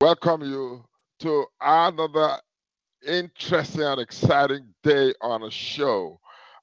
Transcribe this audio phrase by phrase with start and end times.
[0.00, 0.84] Welcome you
[1.18, 2.36] to another
[3.04, 6.20] interesting and exciting day on a show.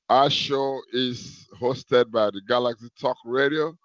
[0.08, 3.76] Our show is hosted by the Galaxy Talk Radio,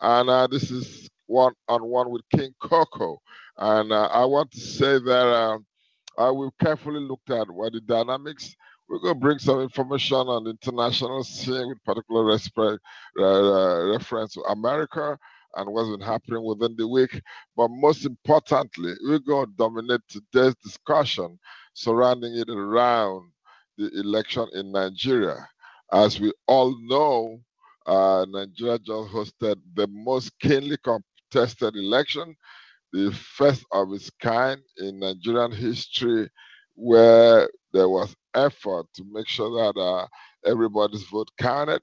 [0.00, 3.22] and uh, this is one on one with King Coco.
[3.56, 5.58] And uh, I want to say that uh,
[6.20, 8.56] uh, we've carefully look at what the dynamics.
[8.88, 12.80] We're going to bring some information on the international scene with particular respect,
[13.20, 15.16] uh, uh, reference to America
[15.56, 17.20] and what's been happening within the week.
[17.56, 21.38] But most importantly, we're going to dominate today's discussion
[21.74, 23.30] surrounding it around
[23.78, 25.48] the election in Nigeria.
[25.92, 27.38] As we all know,
[27.86, 32.34] uh, Nigeria just hosted the most keenly contested election,
[32.92, 36.28] the first of its kind in Nigerian history,
[36.74, 40.06] where there was effort to make sure that uh,
[40.44, 41.80] everybody's vote counted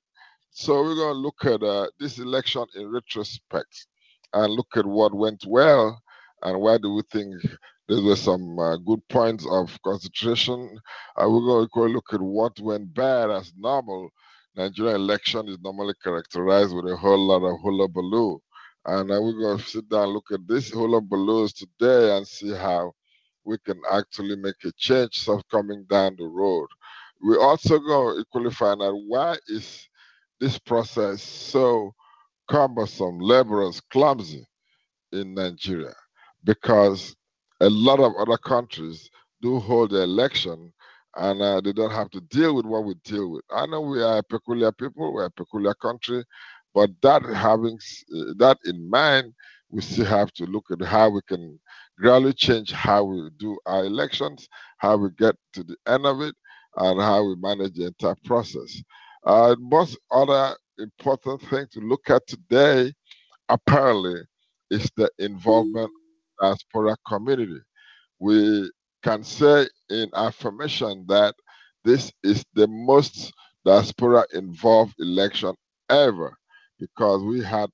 [0.53, 3.87] so we're going to look at uh, this election in retrospect
[4.33, 5.99] and look at what went well
[6.43, 7.33] and why do we think
[7.87, 10.79] there were some uh, good points of concentration.
[11.17, 14.09] Uh, we're going to look at what went bad as normal.
[14.55, 18.39] Nigerian election is normally characterized with a whole lot of hullabaloo.
[18.85, 22.91] And uh, we're going to sit down look at this hullabaloos today and see how
[23.43, 26.67] we can actually make a change coming down the road.
[27.21, 29.87] We're also go equally find out why is
[30.39, 31.93] this process so
[32.49, 34.45] cumbersome, laborious, clumsy
[35.13, 35.95] in Nigeria
[36.45, 37.15] because
[37.61, 39.09] a lot of other countries
[39.41, 40.73] do hold the election
[41.17, 43.43] and uh, they don't have to deal with what we deal with.
[43.51, 46.23] I know we are a peculiar people, we're a peculiar country,
[46.75, 47.77] but that having
[48.15, 49.33] uh, that in mind,
[49.71, 51.59] we still have to look at how we can
[51.99, 54.49] gradually change how we do our elections,
[54.79, 56.35] how we get to the end of it,
[56.77, 58.81] and how we manage the entire process.
[59.25, 62.93] Uh, most other important thing to look at today,
[63.49, 64.21] apparently,
[64.71, 65.89] is the involvement
[66.41, 67.59] of diaspora community.
[68.19, 68.71] We
[69.03, 71.35] can say in affirmation that
[71.83, 73.33] this is the most
[73.65, 75.53] diaspora involved election
[75.89, 76.37] ever
[76.79, 77.69] because we had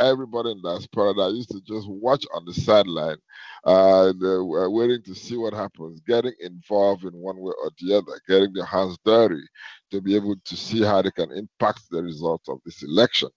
[0.00, 3.18] everybody in diaspora that used to just watch on the sideline,
[3.66, 8.20] uh, uh, waiting to see what happens, getting involved in one way or the other,
[8.28, 9.42] getting their hands dirty
[9.90, 13.30] to be able to see how they can impact the results of this election.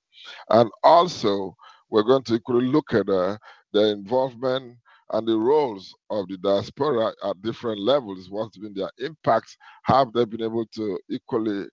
[0.50, 1.56] And also,
[1.90, 3.38] we're going to equally look at uh,
[3.74, 4.78] the involvement
[5.14, 8.30] and the roles of the diaspora at different levels.
[8.30, 9.58] What's been their impacts?
[9.84, 11.66] Have they been able to equally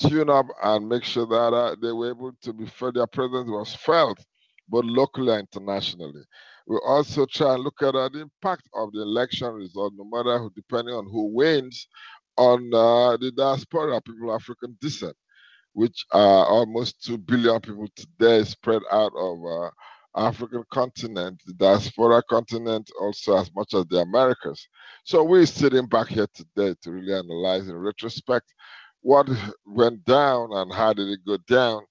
[0.00, 3.48] tune up and make sure that uh, they were able to be felt, their presence
[3.48, 4.18] was felt
[4.68, 6.22] both locally and internationally.
[6.66, 10.38] We also try and look at uh, the impact of the election result, no matter
[10.38, 11.88] who, depending on who wins,
[12.36, 15.16] on uh, the diaspora, people of African descent,
[15.72, 19.70] which are almost 2 billion people today spread out of uh,
[20.16, 24.66] African continent, the diaspora continent, also as much as the Americas.
[25.04, 28.52] So we're sitting back here today to really analyze in retrospect
[29.02, 29.28] what
[29.66, 31.82] went down and how did it go down?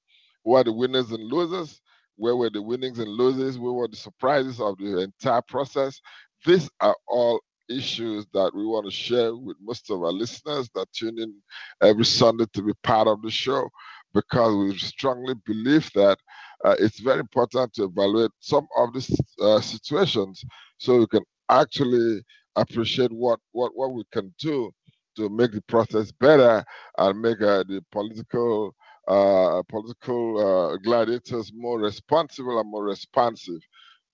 [0.43, 1.81] What the winners and losers?
[2.17, 3.57] Where were the winnings and losers?
[3.57, 6.01] Where were the surprises of the entire process?
[6.45, 10.91] These are all issues that we want to share with most of our listeners that
[10.93, 11.33] tune in
[11.81, 13.69] every Sunday to be part of the show
[14.13, 16.17] because we strongly believe that
[16.65, 19.11] uh, it's very important to evaluate some of these
[19.41, 20.43] uh, situations
[20.77, 22.21] so we can actually
[22.55, 24.71] appreciate what, what, what we can do
[25.19, 26.63] to make the process better
[26.99, 28.75] and make uh, the political
[29.07, 30.39] uh, political
[30.73, 33.61] uh, gladiators more responsible and more responsive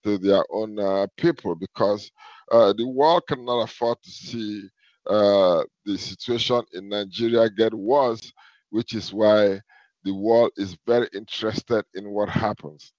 [0.03, 2.11] to their own uh, people because
[2.51, 4.63] uh, the world cannot afford to see
[5.07, 8.33] uh, the situation in Nigeria get worse,
[8.71, 9.61] which is why
[10.05, 12.93] the world is very interested in what happens.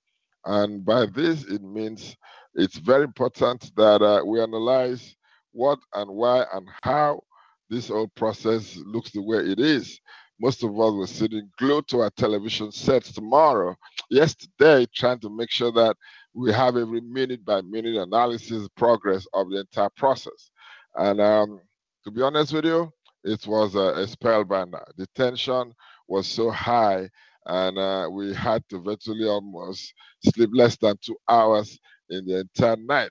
[0.47, 2.17] And by this, it means
[2.55, 5.17] it's very important that we analyze
[5.53, 7.23] what and why and how
[7.71, 10.01] this whole process looks the way it is.
[10.41, 13.75] Most of us were sitting glued to our television sets tomorrow,
[14.11, 15.97] yesterday, trying to make sure that
[16.35, 20.51] we have every minute by minute analysis progress of the entire process.
[20.97, 21.61] And um,
[22.05, 22.93] to be honest with you,
[23.25, 24.85] it was a, a spellbinder.
[24.97, 25.73] The tension
[26.09, 27.09] was so high,
[27.47, 29.93] and uh, we had to virtually almost
[30.35, 31.79] sleep less than two hours
[32.11, 33.11] in the entire night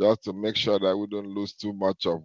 [0.00, 2.22] just to make sure that we don't lose too much of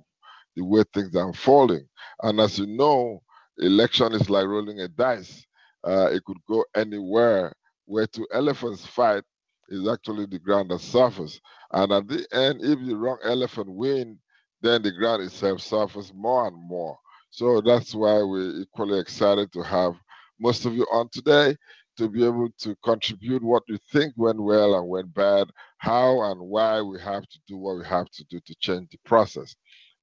[0.59, 1.88] the way things are unfolding.
[2.23, 3.23] And as you know,
[3.59, 5.45] election is like rolling a dice.
[5.85, 7.53] Uh, it could go anywhere.
[7.88, 9.23] Where two elephants fight
[9.69, 11.41] is actually the ground that suffers.
[11.73, 14.19] And at the end, if the wrong elephant win,
[14.61, 16.97] then the ground itself suffers more and more.
[17.31, 19.95] So that's why we're equally excited to have
[20.41, 21.57] most of you on today
[21.97, 26.41] to be able to contribute what you think went well and went bad, how and
[26.41, 29.56] why we have to do what we have to do to change the process.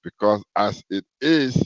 [0.06, 1.56] Because as it is,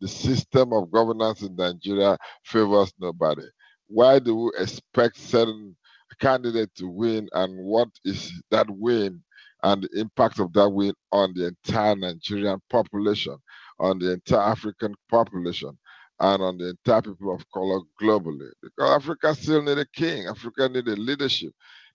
[0.00, 3.46] the system of governance in Nigeria favors nobody.
[3.86, 5.76] Why do we expect certain
[6.20, 9.22] candidate to win and what is that win
[9.62, 13.36] and the impact of that win on the entire Nigerian population,
[13.78, 15.78] on the entire African population,
[16.20, 18.50] and on the entire people of color globally.
[18.62, 20.26] Because Africa still need a king.
[20.26, 21.52] Africa need a leadership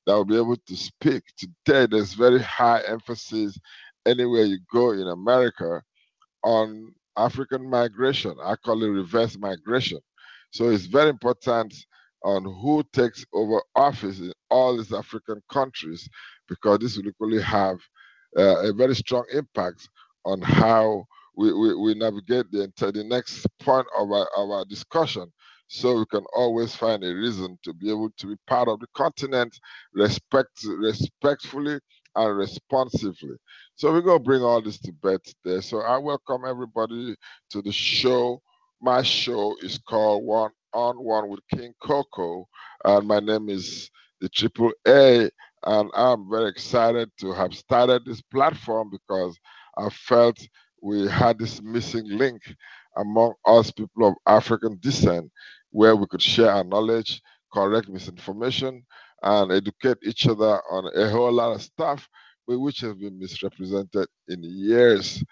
[0.07, 1.23] that will be able to speak.
[1.37, 3.59] Today, there's very high emphasis
[4.05, 5.81] anywhere you go in America
[6.43, 8.35] on African migration.
[8.43, 9.99] I call it reverse migration.
[10.51, 11.73] So it's very important
[12.23, 16.07] on who takes over office in all these African countries
[16.47, 17.77] because this will equally have
[18.37, 19.89] uh, a very strong impact
[20.25, 21.05] on how
[21.37, 25.31] we, we, we navigate the, the next point of our, our discussion
[25.67, 28.87] so we can always find a reason to be able to be part of the
[28.95, 29.57] continent
[29.93, 31.79] respect, respectfully
[32.15, 33.37] and responsively.
[33.75, 35.61] So we're going to bring all this to bed today.
[35.61, 37.15] So I welcome everybody
[37.51, 38.41] to the show.
[38.81, 42.47] My show is called One on One with King Coco,
[42.85, 43.89] and my name is
[44.21, 45.29] the Triple A,
[45.65, 49.37] and I'm very excited to have started this platform because
[49.77, 50.37] I felt
[50.81, 52.41] we had this missing link
[52.97, 55.31] among us people of African descent
[55.71, 57.21] where we could share our knowledge,
[57.53, 58.83] correct misinformation,
[59.23, 62.07] and educate each other on a whole lot of stuff
[62.45, 65.23] which has been misrepresented in years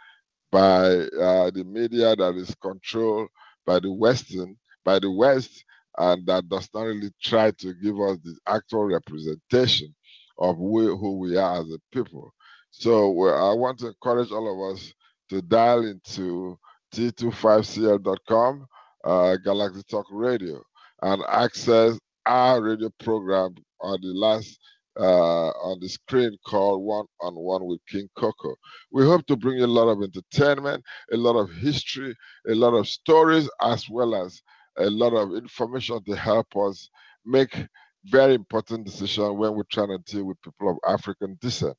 [0.51, 0.87] by
[1.19, 3.27] uh, the media that is controlled
[3.65, 4.55] by the Western,
[4.85, 5.63] by the West,
[5.97, 9.93] and that does not really try to give us the actual representation
[10.37, 12.31] of we, who we are as a people.
[12.69, 14.93] So I want to encourage all of us
[15.29, 16.57] to dial into
[16.93, 18.67] t25cl.com,
[19.03, 20.61] uh, Galaxy Talk Radio,
[21.01, 24.59] and access our radio program on the last
[24.99, 28.55] uh, on the screen called One on One with King Coco.
[28.91, 32.15] We hope to bring you a lot of entertainment, a lot of history,
[32.49, 34.41] a lot of stories, as well as
[34.77, 36.89] a lot of information to help us
[37.25, 37.67] make
[38.05, 41.75] very important decisions when we're trying to deal with people of African descent.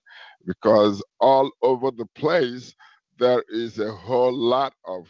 [0.47, 2.75] Because all over the place,
[3.19, 5.09] there is a whole lot of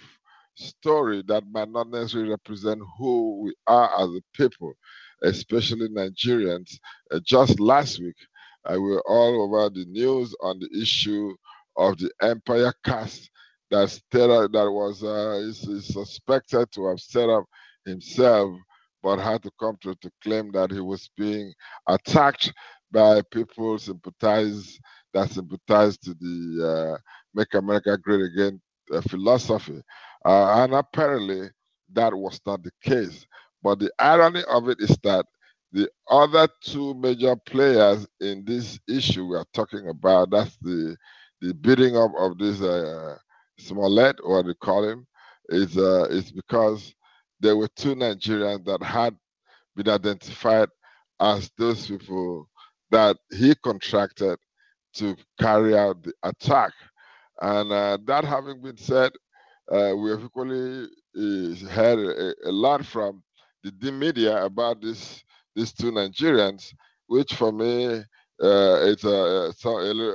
[0.55, 4.75] story that might not necessarily represent who we are as a people,
[5.23, 6.79] especially Nigerians.
[7.11, 8.17] Uh, just last week,
[8.65, 11.35] I were all over the news on the issue
[11.77, 13.31] of the Empire Cast
[13.71, 17.45] that, that was uh, is, is suspected to have set up
[17.85, 18.57] himself,
[19.03, 21.53] but had to come to, to claim that he was being
[21.87, 22.53] attacked
[22.91, 24.79] by people sympathize
[25.15, 26.99] that sympathize to the uh,
[27.35, 28.61] Make America Great Again
[28.93, 29.83] uh, philosophy.
[30.25, 31.49] Uh, and apparently
[31.93, 33.27] that was not the case.
[33.63, 35.27] But the irony of it is that
[35.73, 40.97] the other two major players in this issue we are talking about, that's the
[41.41, 43.17] the beating up of this uh,
[43.59, 45.07] Smollett, or they call him,
[45.49, 46.95] is uh, is because
[47.41, 49.17] there were two Nigerians that had
[49.77, 50.69] been identified
[51.21, 52.49] as those people
[52.91, 54.39] that he contracted
[54.95, 56.73] to carry out the attack.
[57.41, 59.13] And uh, that having been said,
[59.71, 60.85] uh, we have equally
[61.17, 63.23] uh, heard a, a, lot from
[63.65, 65.23] the media about this
[65.55, 66.73] these two Nigerians,
[67.07, 68.03] which for me
[68.43, 69.53] uh, it's a, a,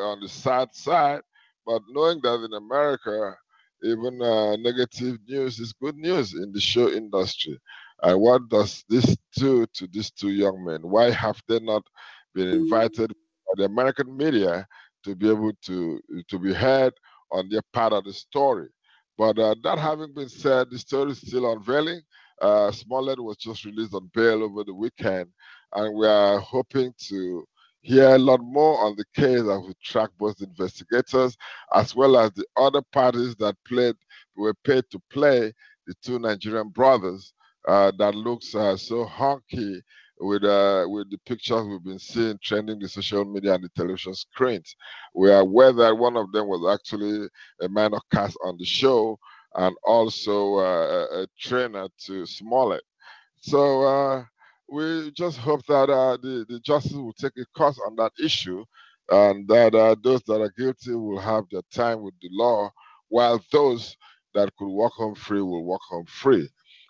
[0.10, 1.22] on the sad side.
[1.66, 3.36] But knowing that in America,
[3.84, 7.60] even uh, negative news is good news in the show industry.
[8.02, 10.82] And what does this do to these two young men?
[10.84, 11.84] Why have they not
[12.34, 14.66] been invited by the American media
[15.04, 16.94] to be able to to be heard
[17.32, 18.70] on their part of the story?
[19.18, 22.02] But uh, that having been said, the story is still unveiling.
[22.42, 25.30] Uh, Smollett was just released on bail over the weekend,
[25.75, 27.46] and we are hoping to
[27.84, 31.36] hear a lot more on the case as we track both investigators
[31.74, 33.96] as well as the other parties that played
[34.38, 35.52] were paid to play
[35.86, 37.34] the two Nigerian brothers
[37.68, 39.82] uh, that looks uh, so honky
[40.20, 44.13] with uh, with the pictures we've been seeing trending the social media and the television
[44.16, 44.75] screens.
[45.13, 47.28] We are aware that one of them was actually
[47.62, 49.20] a minor cast on the show
[49.55, 52.83] and also uh, a, trainer to Smollett.
[53.41, 54.24] So uh,
[54.69, 58.63] we just hope that uh, the, the justice will take a course on that issue
[59.10, 62.72] and that those that are guilty will have their time with the law,
[63.10, 63.95] while those
[64.33, 66.50] that could walk home free will walk home free.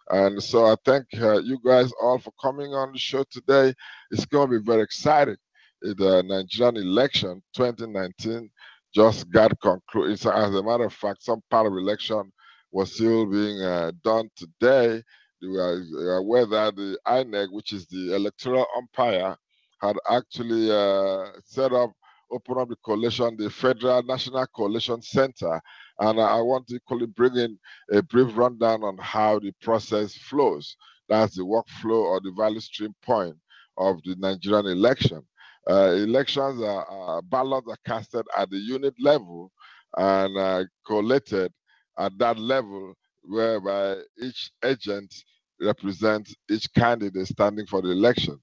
[0.09, 3.73] And so I thank uh, you guys all for coming on the show today.
[4.11, 5.37] It's going to be very exciting.
[5.81, 8.49] The Nigerian election 2019
[8.93, 10.13] just got concluded.
[10.25, 12.31] As a matter of fact, some part of election
[12.73, 15.01] was still being uh, done today.
[15.41, 19.37] We are aware that the INEC, which is the electoral umpire,
[19.79, 21.91] had actually uh, set up,
[22.31, 25.61] open up the collation, the Federal National Collation Center.
[25.99, 27.59] And I want to equally bring in
[27.91, 30.75] a brief rundown on how the process flows.
[31.09, 33.35] That's the workflow or the value stream point
[33.77, 35.21] of the Nigerian election.
[35.69, 39.51] Uh, elections are, uh, ballots are casted at the unit level
[39.97, 41.51] and uh, collated
[41.97, 45.13] at that level, whereby each agent
[45.61, 48.37] represents each candidate standing for the election.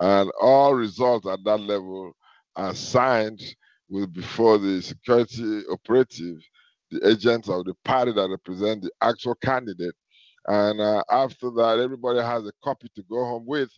[0.00, 2.12] And all results at that level
[2.56, 3.40] are signed
[3.88, 6.36] with before the security operative,
[6.90, 9.94] the agents of the party that represent the actual candidate.
[10.46, 13.70] And uh, after that, everybody has a copy to go home with.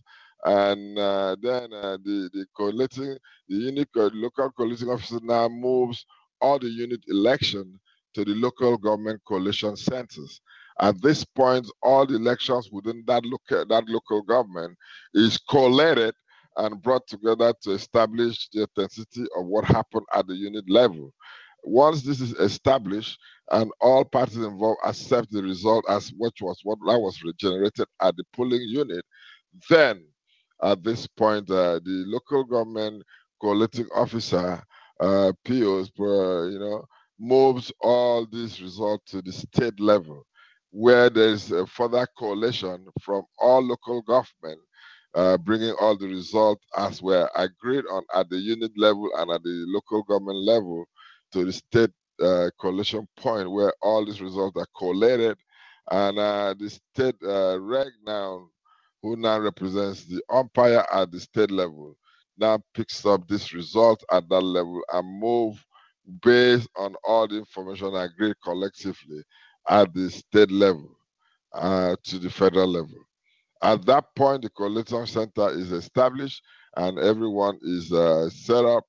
[0.44, 3.16] And uh, then uh, the, the collating,
[3.48, 6.04] the local collating officer now moves
[6.40, 7.78] all the unit election
[8.14, 10.40] to the local government collation centers.
[10.80, 14.76] At this point, all the elections within that local, that local government
[15.14, 16.14] is collated
[16.56, 21.12] and brought together to establish the authenticity of what happened at the unit level.
[21.64, 23.18] Once this is established
[23.50, 28.16] and all parties involved accept the result as which was what that was regenerated at
[28.16, 29.04] the polling unit,
[29.68, 30.02] then
[30.62, 33.02] at this point uh, the local government
[33.40, 34.62] collating officer
[35.00, 36.84] uh, POs, uh, you know,
[37.20, 40.26] moves all these results to the state level,
[40.72, 44.60] where there's a further collation from all local government,
[45.14, 49.42] uh, bringing all the results as were agreed on at the unit level and at
[49.44, 50.86] the local government level
[51.32, 51.90] to the state
[52.22, 55.38] uh, collation point, where all these results are collated,
[55.92, 58.48] and uh, the state uh, reg now,
[59.02, 61.96] who now represents the umpire at the state level,
[62.38, 65.64] now picks up this result at that level and move
[66.22, 69.22] based on all the information agreed collectively
[69.68, 70.96] at the state level
[71.54, 72.98] uh, to the federal level.
[73.62, 76.42] At that point, the collation center is established
[76.76, 78.84] and everyone is uh, set up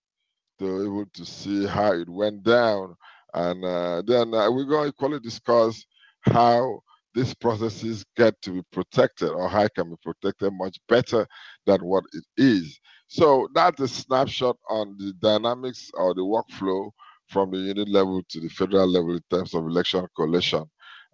[0.59, 2.95] to able to see how it went down.
[3.33, 5.83] And uh, then uh, we're going to equally discuss
[6.21, 6.81] how
[7.13, 11.27] these processes get to be protected or how it can be protected much better
[11.65, 12.79] than what it is.
[13.07, 16.91] So that's a snapshot on the dynamics or the workflow
[17.31, 20.65] from the unit level to the federal level in terms of election collation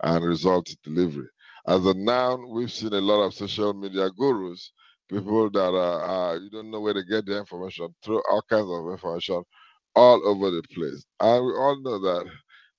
[0.03, 1.27] and result delivery.
[1.67, 4.71] As a noun, we've seen a lot of social media gurus,
[5.09, 8.69] people that are, uh, you don't know where to get the information, through all kinds
[8.69, 9.43] of information
[9.95, 11.05] all over the place.
[11.19, 12.25] And we all know that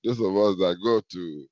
[0.03, 1.47] those of us that go to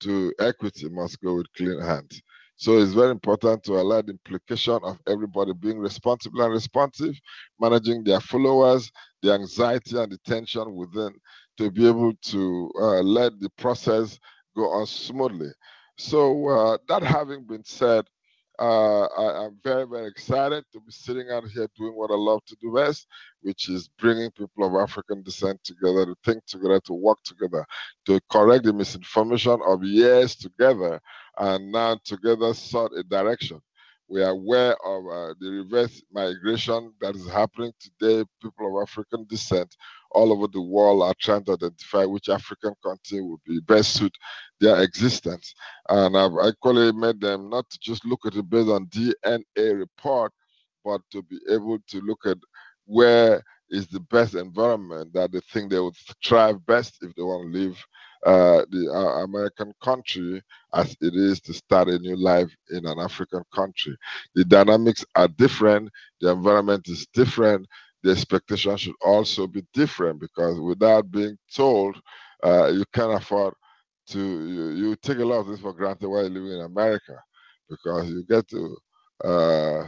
[0.00, 2.22] to equity must go with clean hands.
[2.56, 7.14] So it's very important to allow the implication of everybody being responsible and responsive,
[7.60, 8.90] managing their followers,
[9.22, 11.14] the anxiety and the tension within
[11.58, 14.18] to be able to uh, let the process
[14.56, 15.50] go on smoothly.
[15.98, 18.06] So uh, that having been said,
[18.60, 22.44] uh, I, am very, very excited to be sitting out here doing what I love
[22.46, 23.06] to do best,
[23.40, 27.64] which is bringing people of African descent together to think together, to work together,
[28.06, 31.00] to correct the misinformation of years together,
[31.38, 33.60] and now together sort a direction.
[34.08, 38.24] We are aware of uh, the reverse migration that is happening today.
[38.42, 39.76] People of African descent
[40.12, 44.14] all over the world are trying to identify which African country would be best suit
[44.60, 45.54] their existence.
[45.88, 50.32] And I've actually made them not to just look at it based on DNA report,
[50.84, 52.38] but to be able to look at
[52.86, 57.52] where is the best environment that they think they would thrive best if they want
[57.52, 57.84] to live
[58.26, 60.42] uh, the uh, American country
[60.74, 63.96] as it is to start a new life in an African country.
[64.34, 67.66] The dynamics are different, the environment is different,
[68.02, 71.96] the expectation should also be different because without being told,
[72.44, 73.54] uh, you can't afford
[74.08, 77.20] to, you, you, take a lot of this for granted while living in America
[77.68, 78.76] because you get to,
[79.24, 79.86] uh,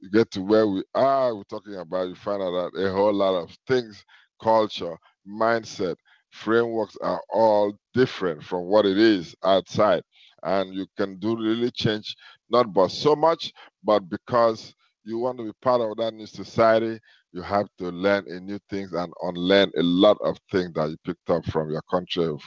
[0.00, 3.12] you get to where we are, we're talking about, you find out that a whole
[3.14, 4.04] lot of things,
[4.42, 5.96] culture, mindset,
[6.34, 10.02] frameworks are all different from what it is outside.
[10.44, 12.16] And you can do really change,
[12.50, 13.52] not but so much,
[13.84, 14.74] but because
[15.04, 17.00] you want to be part of that new society,
[17.32, 21.30] you have to learn new things and unlearn a lot of things that you picked
[21.30, 22.42] up from your country of,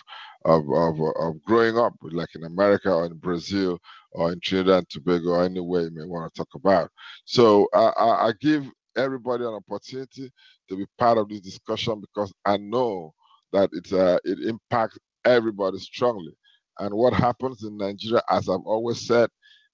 [0.45, 3.79] of, of, of growing up, like in America or in Brazil
[4.13, 6.89] or in Trinidad and Tobago or anywhere you may want to talk about.
[7.25, 8.65] So uh, I, I give
[8.97, 10.31] everybody an opportunity
[10.69, 13.13] to be part of this discussion because I know
[13.53, 16.33] that it uh, it impacts everybody strongly.
[16.79, 19.29] And what happens in Nigeria, as I've always said,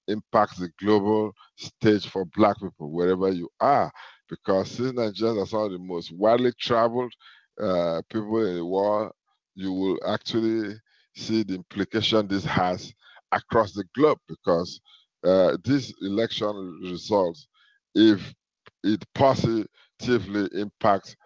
[0.08, 3.90] impacts the global stage for Black people wherever you are.
[4.28, 7.12] Because since Nigerians are some of the most widely traveled
[7.60, 9.12] uh, people in the world,
[9.54, 10.74] you will actually
[11.16, 12.92] see the implication this has
[13.32, 14.18] across the globe.
[14.28, 14.80] Because
[15.24, 17.48] uh, this election results,
[17.94, 18.34] if
[18.82, 21.16] it positively impacts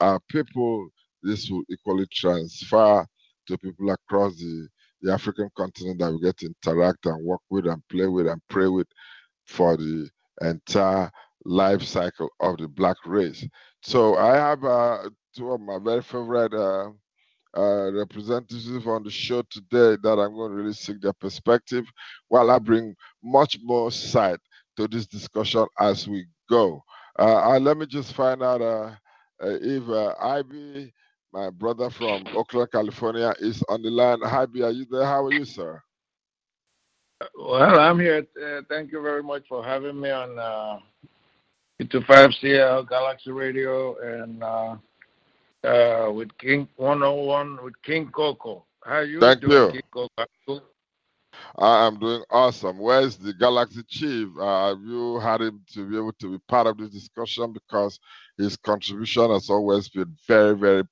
[0.00, 0.88] our people,
[1.24, 3.06] this will equally transfer
[3.48, 4.68] to people across the,
[5.02, 8.40] the African continent that we get to interact and work with and play with and
[8.48, 8.88] pray with
[9.46, 10.08] for the
[10.42, 11.10] entire
[11.44, 13.46] life cycle of the black race.
[13.82, 16.90] So I have uh, two of my very favorite uh,
[17.56, 21.84] uh, representatives on the show today that I'm going to really seek their perspective
[22.28, 24.40] while I bring much more sight
[24.76, 26.82] to this discussion as we go.
[27.18, 28.90] Uh, let me just find out uh,
[29.42, 29.88] uh, if
[30.20, 30.92] Ivy
[31.34, 34.20] my brother from Oakland, California, is on the line.
[34.22, 35.04] Hi, B, are you there?
[35.04, 35.82] How are you, sir?
[37.36, 38.24] Well, I'm here.
[38.40, 40.78] Uh, thank you very much for having me on uh,
[41.82, 44.76] 5CL Galaxy Radio and uh,
[45.64, 48.64] uh, with King 101 with King Coco.
[48.84, 49.72] How are you Thank doing, you.
[49.72, 50.62] King Coco?
[51.58, 52.78] I am doing awesome.
[52.78, 54.28] Where's the Galaxy Chief?
[54.38, 57.52] Uh, have you had him to be able to be part of this discussion?
[57.52, 57.98] Because
[58.38, 60.84] his contribution has always been very, very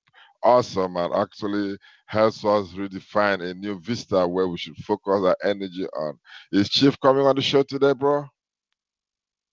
[0.42, 5.86] awesome and actually helps us redefine a new vista where we should focus our energy
[5.96, 6.18] on.
[6.52, 8.26] Is Chief coming on the show today, bro?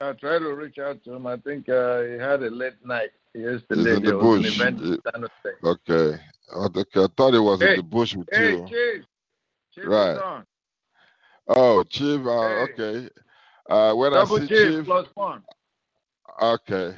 [0.01, 1.27] I tried to reach out to him.
[1.27, 3.97] I think uh, he had a late night He yesterday.
[3.97, 4.59] in the bush.
[5.63, 6.21] okay.
[6.55, 7.03] Okay.
[7.03, 8.65] I thought it was hey, in the bush with hey, you.
[8.69, 9.05] Chief.
[9.75, 10.43] Chief right.
[11.47, 12.25] Oh, Chief.
[12.25, 12.67] Uh, hey.
[12.73, 13.09] Okay.
[13.69, 14.85] Uh, when Double I see Chief, Chief.
[14.85, 15.43] Plus one.
[16.41, 16.95] Okay.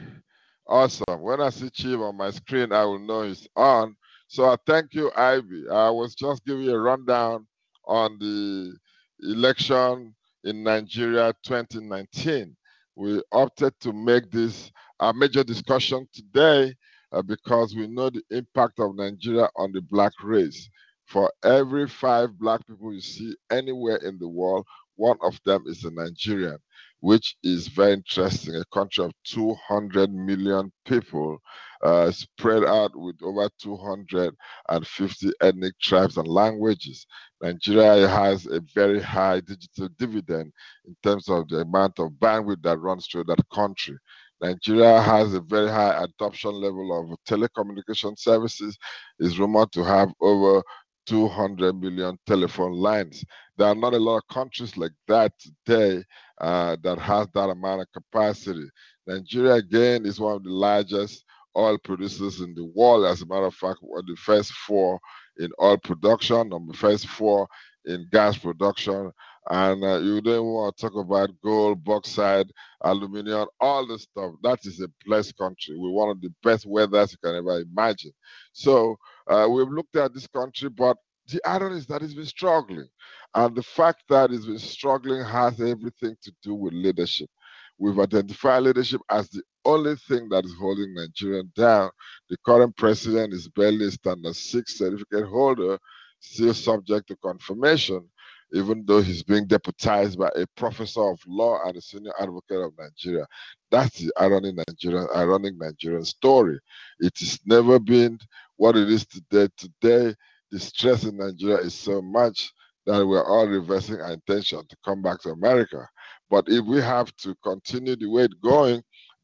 [0.72, 1.22] Awesome.
[1.22, 3.96] When I see Chief on my screen, I will know he's on.
[4.28, 5.70] So I thank you, Ivy.
[5.70, 7.48] I was just giving you a rundown
[7.86, 8.76] on the
[9.22, 12.56] election in Nigeria 2019.
[12.96, 16.76] We opted to make this a major discussion today
[17.12, 20.70] uh, because we know the impact of Nigeria on the black race.
[21.08, 25.84] For every five black people you see anywhere in the world, one of them is
[25.84, 26.58] a Nigerian
[27.02, 28.56] which is very interesting.
[28.56, 31.40] A country of 200 million people
[31.84, 37.06] uh, spread out with over 250 ethnic tribes and languages.
[37.42, 40.54] Nigeria has a very high digital dividend
[40.86, 43.98] in terms of the amount of bandwidth that runs through that country.
[44.42, 48.78] Nigeria has a very high adoption level of telecommunication services,
[49.20, 50.64] is rumored to have over
[51.06, 53.24] 200 million telephone lines.
[53.58, 56.04] There are not a lot of countries like that today
[56.40, 58.70] uh, that has that amount of capacity.
[59.08, 61.26] Nigeria, again, is one of the largest
[61.58, 63.06] oil producers in the world.
[63.06, 65.00] As a matter of fact, we're the first four
[65.38, 67.48] in oil production, number first four
[67.86, 69.12] in gas production.
[69.50, 72.46] And uh, you don't want to talk about gold, bauxite,
[72.82, 74.34] aluminum, all the stuff.
[74.44, 78.12] That is a blessed country with one of the best weathers you can ever imagine.
[78.54, 80.98] So uh, we've looked at this country, but
[81.32, 82.88] the irony is that it's been struggling.
[83.34, 87.30] And the fact that it's been struggling has everything to do with leadership.
[87.78, 91.90] We've identified leadership as the only thing that is holding Nigeria down.
[92.30, 95.80] The current president is barely a standard six certificate holder,
[96.20, 98.08] still subject to confirmation,
[98.54, 102.74] even though he's being deputized by a professor of law and a senior advocate of
[102.78, 103.26] Nigeria.
[103.72, 106.60] That's the ironic Nigerian, ironic Nigerian story.
[107.00, 108.20] It has never been
[108.62, 109.48] what it is today.
[109.58, 110.16] Today,
[110.52, 112.52] the stress in Nigeria is so much
[112.86, 115.90] that we're all reversing our intention to come back to America.
[116.30, 118.84] But if we have to continue the way it's going,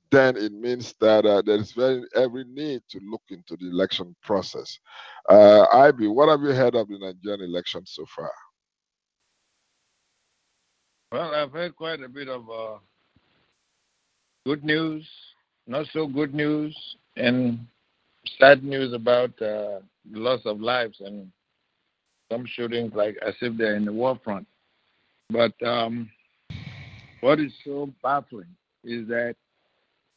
[0.10, 4.16] then it means that uh, there is very every need to look into the election
[4.24, 4.80] process.
[5.30, 8.32] Uh, Ivy, what have you heard of the Nigerian election so far?
[11.12, 12.78] Well, I've heard quite a bit of uh,
[14.48, 15.08] good news,
[15.68, 16.76] not so good news,
[17.16, 17.68] and
[18.40, 19.80] sad news about uh,
[20.12, 21.32] loss of lives and
[22.32, 24.48] some shootings like as if they're in the war front.
[25.30, 26.10] But um,
[27.22, 29.36] what is so baffling is that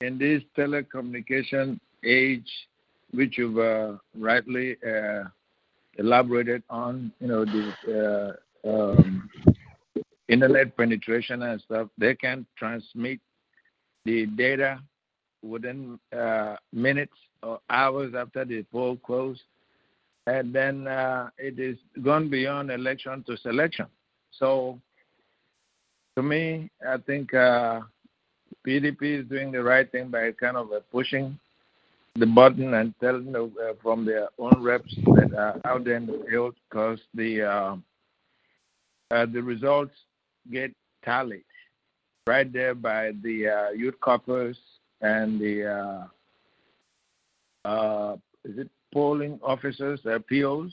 [0.01, 2.51] in this telecommunication age,
[3.13, 5.25] which you've uh, rightly uh,
[5.99, 9.29] elaborated on, you know, the uh, um,
[10.29, 13.19] internet penetration and stuff, they can transmit
[14.05, 14.81] the data
[15.43, 17.17] within uh, minutes
[17.69, 19.43] hours after the poll closed
[20.27, 23.87] and then uh, it is gone beyond election to selection.
[24.31, 24.79] So,
[26.17, 27.81] to me, I think uh,
[28.67, 31.39] PDP is doing the right thing by kind of uh, pushing
[32.17, 33.49] the button and telling uh,
[33.83, 37.77] from their own reps that are out there in the field because the uh,
[39.13, 39.95] uh, the results
[40.51, 40.73] get
[41.05, 41.45] tallied
[42.27, 44.59] right there by the uh, youth corpers
[45.01, 46.09] and the
[47.71, 50.73] uh, is it polling officers, uh, POs.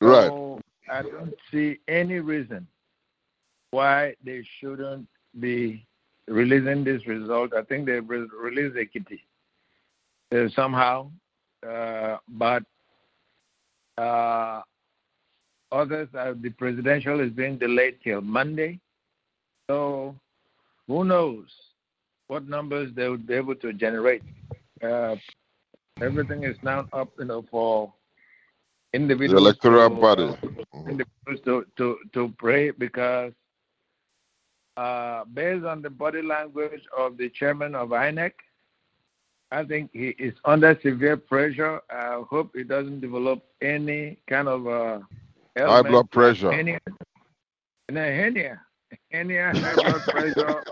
[0.00, 0.26] Right.
[0.28, 2.66] So I don't see any reason
[3.70, 5.06] why they shouldn't
[5.40, 5.86] be
[6.28, 7.54] releasing this result.
[7.54, 9.22] I think they re- released the kitty
[10.34, 11.10] uh, somehow,
[11.68, 12.62] uh, but
[13.96, 14.60] uh,
[15.70, 18.78] others, uh, the presidential is being delayed till Monday.
[19.70, 20.14] So
[20.86, 21.46] who knows
[22.26, 24.22] what numbers they would be able to generate.
[24.82, 25.16] Uh,
[26.00, 27.92] everything is now up, you know, for
[28.94, 29.42] individuals.
[29.42, 30.22] The electoral to, body.
[30.24, 33.32] uh, individuals to, to, to pray because
[34.76, 38.32] uh, based on the body language of the chairman of INEC,
[39.50, 41.80] I think he is under severe pressure.
[41.90, 45.00] I hope he doesn't develop any kind of uh,
[45.56, 46.50] High blood pressure.
[46.50, 46.80] hernia.
[47.90, 48.62] No, hernia.
[49.12, 50.64] Hernia, high blood pressure.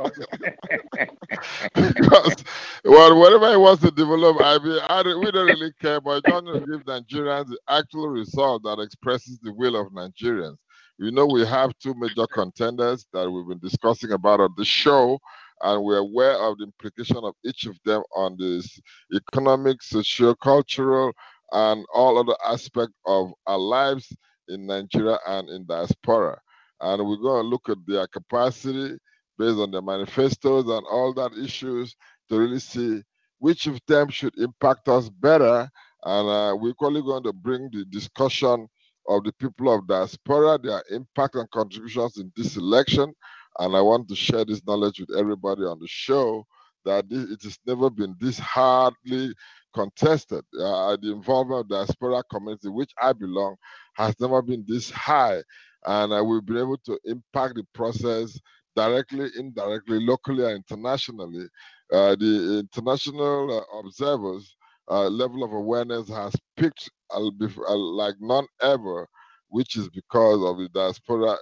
[2.85, 6.22] well, whatever he wants to develop, I mean, I don't, we don't really care, but
[6.26, 10.57] I want to give Nigerians the actual result that expresses the will of Nigerians.
[10.98, 15.18] You know we have two major contenders that we've been discussing about on the show,
[15.62, 18.79] and we're aware of the implication of each of them on this
[19.14, 21.12] economic, socio-cultural,
[21.53, 24.14] and all other aspects of our lives
[24.48, 26.38] in Nigeria and in diaspora.
[26.81, 28.97] And we're going to look at their capacity
[29.38, 31.97] based on their manifestos and all that issues
[32.29, 33.03] to really see
[33.38, 35.69] which of them should impact us better.
[36.05, 38.69] And uh, we're equally going to bring the discussion
[39.09, 43.12] of the people of diaspora, their impact and contributions in this election.
[43.59, 46.47] And I want to share this knowledge with everybody on the show
[46.85, 49.35] that it has never been this hardly
[49.75, 50.45] contested.
[50.59, 53.57] Uh, the involvement of the diaspora community, which I belong,
[53.95, 55.43] has never been this high.
[55.87, 58.38] And uh, we've been able to impact the process
[58.77, 61.47] directly, indirectly, locally, and internationally.
[61.93, 64.57] Uh, the international uh, observers'
[64.90, 69.07] uh, level of awareness has peaked like none ever,
[69.49, 71.37] which is because of the diaspora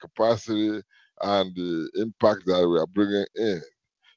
[0.00, 0.82] capacity
[1.22, 3.62] and the impact that we are bringing in.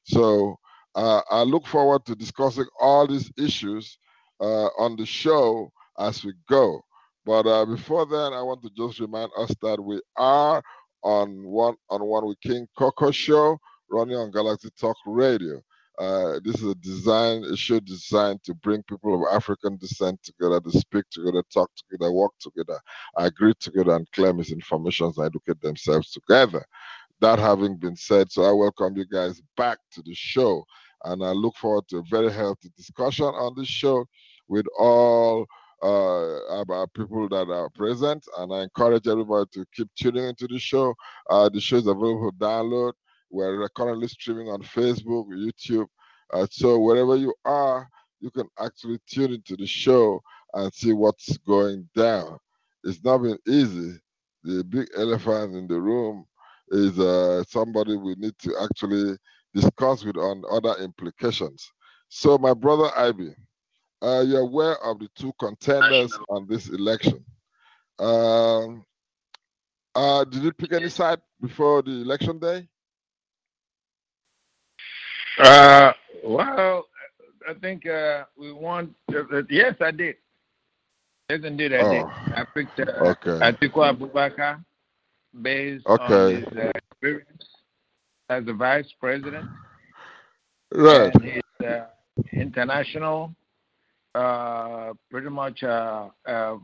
[0.04, 0.56] So
[0.94, 3.98] uh, I look forward to discussing all these issues
[4.40, 6.82] uh, on the show as we go.
[7.26, 10.62] But uh, before then, I want to just remind us that we are
[11.04, 13.58] on one on one with King Coco show
[13.90, 15.60] running on Galaxy Talk Radio.
[15.98, 20.60] Uh, this is a design, a show designed to bring people of African descent together
[20.60, 22.80] to speak together, talk together, work together,
[23.18, 26.64] agree together, and claim misinformation and educate themselves together.
[27.20, 30.64] That having been said, so I welcome you guys back to the show,
[31.04, 34.06] and I look forward to a very healthy discussion on this show
[34.48, 35.46] with all
[35.82, 40.58] uh, about people that are present, and I encourage everybody to keep tuning into the
[40.58, 40.94] show.
[41.28, 42.92] Uh, the show is available for download.
[43.30, 45.86] We're currently streaming on Facebook, YouTube.
[46.32, 47.88] Uh, so wherever you are,
[48.20, 50.20] you can actually tune into the show
[50.54, 52.38] and see what's going down.
[52.84, 53.98] It's not been easy.
[54.44, 56.24] The big elephant in the room
[56.68, 59.16] is uh, somebody we need to actually
[59.54, 61.70] discuss with on other implications.
[62.08, 63.34] So, my brother Ivy,
[64.02, 67.24] uh, you're aware of the two contenders on this election.
[67.98, 68.84] Um,
[69.94, 72.68] uh, did you pick any side before the election day?
[75.38, 75.92] Uh,
[76.24, 76.84] well,
[77.48, 78.94] I think uh, we want.
[79.14, 80.16] Uh, yes, I did.
[81.28, 82.06] Yes, indeed, I did.
[82.06, 83.40] Oh, I picked uh, okay.
[83.40, 84.64] Atiku Abubakar
[85.42, 86.00] based Okay.
[86.00, 87.44] on his uh, experience
[88.28, 89.48] as a vice president
[90.72, 91.14] Right.
[91.14, 91.86] and his uh,
[92.32, 93.34] international,
[94.16, 96.56] uh, pretty much, uh, uh,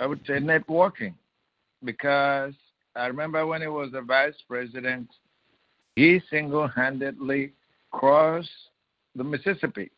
[0.00, 1.14] I would say, networking.
[1.84, 2.54] Because
[2.96, 5.08] I remember when he was the vice president,
[5.94, 7.52] he single handedly
[7.92, 8.48] crossed
[9.14, 9.90] the Mississippi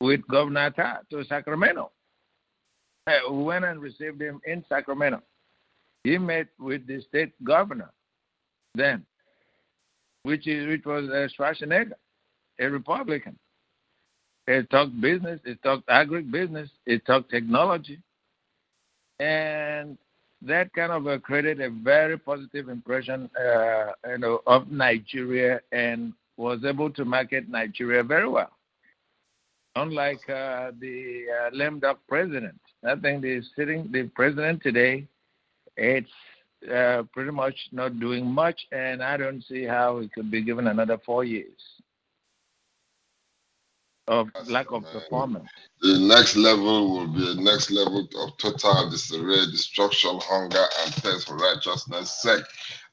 [0.00, 1.90] with Governor Atta to Sacramento.
[3.30, 5.22] We went and received him in Sacramento.
[6.04, 7.90] He met with the state governor
[8.74, 9.04] then,
[10.22, 11.92] which is which was uh, Schwarzenegger,
[12.60, 13.38] a Republican.
[14.48, 18.00] He talked business, he talked agribusiness, It talked technology,
[19.20, 19.98] and
[20.40, 26.14] that kind of uh, created a very positive impression, uh, you know, of Nigeria, and
[26.38, 28.50] was able to market Nigeria very well.
[29.76, 35.06] Unlike uh, the uh, lame duck president, I think the sitting the president today,
[35.76, 36.08] it's
[36.74, 40.68] uh, pretty much not doing much, and I don't see how he could be given
[40.68, 41.60] another four years
[44.08, 45.48] of lack of performance.
[45.80, 51.28] The next level will be the next level of total disarray, destruction, hunger, and thirst
[51.28, 52.44] for righteousness' sake.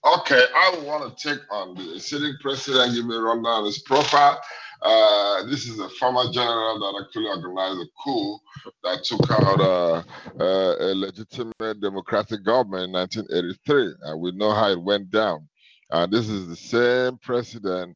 [0.06, 3.80] Okay, I want to take on the sitting president, give me a rundown of his
[3.80, 4.40] profile.
[4.82, 8.38] Uh, this is a former general that actually organized a coup
[8.84, 10.04] that took out uh,
[10.40, 13.94] uh, a legitimate democratic government in 1983.
[14.04, 15.48] And we know how it went down.
[15.90, 17.96] And this is the same president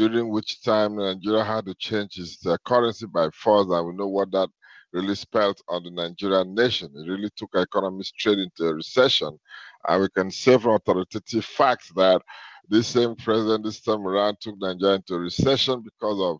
[0.00, 3.66] during which time Nigeria had to change its uh, currency by force.
[3.70, 4.48] And we know what that
[4.94, 6.88] really spelled on the Nigerian nation.
[6.96, 9.38] It really took economy straight into a recession.
[9.86, 12.22] And we can say from authoritative facts that
[12.66, 16.38] this same president this time around took Nigeria into recession because of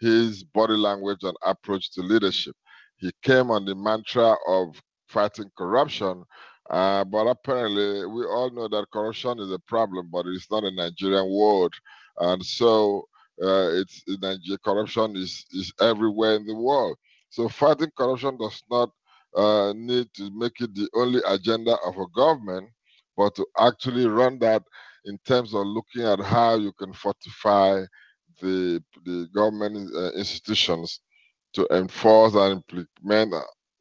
[0.00, 2.56] his body language and approach to leadership.
[2.96, 6.24] He came on the mantra of fighting corruption,
[6.70, 10.70] uh, but apparently we all know that corruption is a problem, but it's not a
[10.70, 11.72] Nigerian word,
[12.18, 13.08] and so
[13.42, 16.96] uh, it's Nigeria, corruption is is everywhere in the world.
[17.30, 18.90] So fighting corruption does not
[19.36, 22.68] uh, need to make it the only agenda of a government,
[23.16, 24.62] but to actually run that
[25.06, 27.82] in terms of looking at how you can fortify
[28.40, 31.00] the the government uh, institutions
[31.54, 33.34] to enforce and implement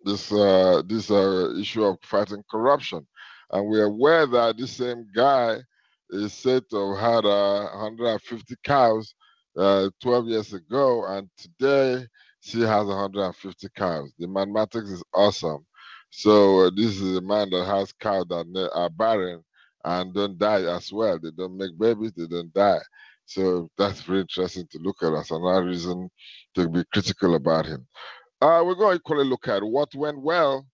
[0.03, 3.05] this uh, this uh, issue of fighting corruption.
[3.51, 5.59] And we're aware that this same guy
[6.11, 9.15] is said to have had uh, 150 cows
[9.57, 12.05] uh, 12 years ago, and today
[12.41, 14.11] she has 150 cows.
[14.19, 15.65] The mathematics is awesome.
[16.09, 19.43] So uh, this is a man that has cows that are barren
[19.85, 21.17] and don't die as well.
[21.19, 22.81] They don't make babies, they don't die.
[23.25, 26.09] So that's very interesting to look at as another reason
[26.55, 27.87] to be critical about him.
[28.41, 30.65] Uh, we're going to equally look at what went well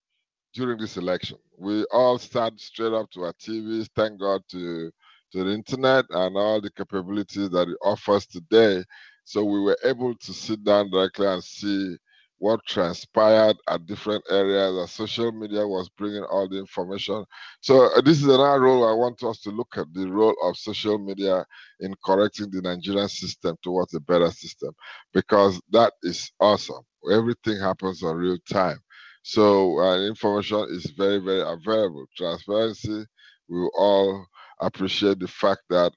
[0.53, 1.37] during this election.
[1.57, 4.91] We all start straight up to our TVs, thank God to,
[5.31, 8.83] to the internet and all the capabilities that it offers today.
[9.25, 11.97] So we were able to sit down directly and see
[12.39, 17.25] what transpired at different areas as social media was bringing all the information.
[17.61, 20.57] So uh, this is another role I want us to look at the role of
[20.57, 21.45] social media
[21.79, 24.71] in correcting the Nigerian system towards a better system
[25.13, 26.83] because that is awesome.
[27.11, 28.77] Everything happens on real time.
[29.23, 32.05] So uh, information is very, very available.
[32.15, 33.05] Transparency,
[33.49, 34.25] we all
[34.61, 35.93] appreciate the fact that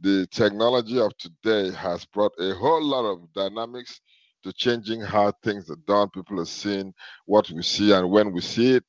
[0.00, 4.00] the technology of today has brought a whole lot of dynamics
[4.42, 6.10] to changing how things are done.
[6.10, 6.92] People are seeing
[7.26, 8.84] what we see and when we see it.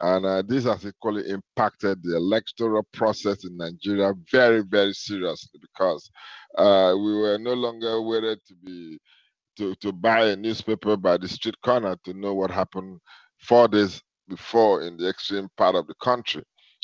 [0.00, 6.10] And uh, this has equally impacted the electoral process in Nigeria very, very seriously because
[6.56, 8.98] uh, we were no longer waited to be
[9.56, 12.98] to, to buy a newspaper by the street corner to know what happened
[13.40, 16.42] four days before in the extreme part of the country.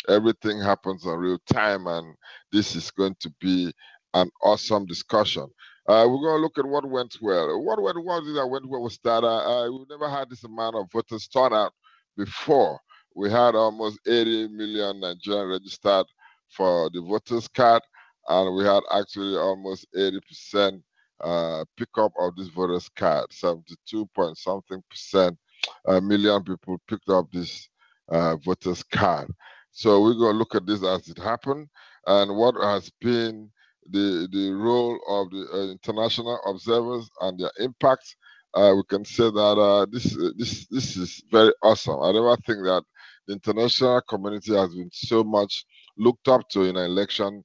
[0.09, 2.15] Everything happens in real time, and
[2.53, 3.73] this is going to be
[4.15, 5.47] an awesome discussion.
[5.89, 7.63] Uh, we're going to look at what went well.
[7.63, 10.91] What went well that went well was that uh, we never had this amount of
[10.93, 11.73] voters turnout
[12.17, 12.81] before.
[13.15, 16.07] We had almost 80 million Nigerians registered
[16.51, 17.83] for the voters card,
[18.29, 20.83] and we had actually almost 80%
[21.23, 23.27] uh, pickup of this voters card.
[23.33, 25.39] 72 point something percent
[25.87, 27.69] uh, million people picked up this
[28.11, 29.29] uh, voters card.
[29.77, 31.69] So we're going to look at this as it happened
[32.07, 33.51] and what has been
[33.91, 38.17] the the role of the uh, international observers and their impact,
[38.55, 42.01] uh, we can say that uh, this this this is very awesome.
[42.03, 42.85] I never think that
[43.27, 45.67] the international community has been so much
[45.99, 47.45] looked up to in an election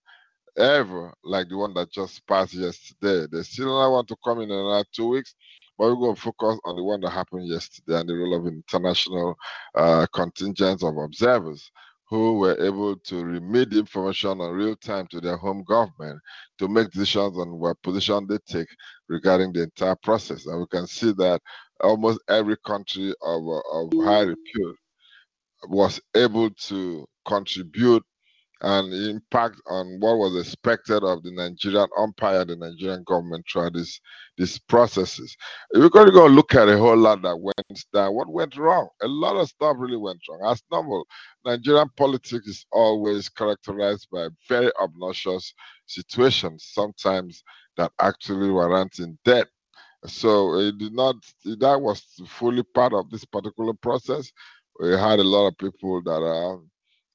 [0.58, 3.28] ever like the one that just passed yesterday.
[3.32, 5.36] They still want to come in another two weeks,
[5.78, 8.48] but we're going to focus on the one that happened yesterday and the role of
[8.48, 9.36] international
[9.76, 11.72] uh, contingents of observers
[12.12, 16.20] who were able to remit information in real time to their home government
[16.60, 18.68] to make decisions on what position they take
[19.10, 20.48] regarding the entire process.
[20.48, 21.42] And we can see that
[21.82, 23.44] almost every country of,
[23.74, 24.78] of high repute
[25.70, 28.04] was able to contribute
[28.64, 34.00] and impact on what was expected of the Nigerian umpire, the Nigerian government throughout this
[34.38, 35.36] these processes.
[35.74, 38.14] We're going to go look at a whole lot that went down.
[38.14, 38.88] What went wrong?
[39.02, 40.52] A lot of stuff really went wrong.
[40.52, 41.06] As normal,
[41.46, 45.54] Nigerian politics is always characterized by very obnoxious
[45.88, 47.44] situations, sometimes
[47.78, 49.48] that actually warrant in debt.
[50.06, 51.16] So it did not.
[51.46, 54.32] That was fully part of this particular process.
[54.80, 56.60] We had a lot of people that are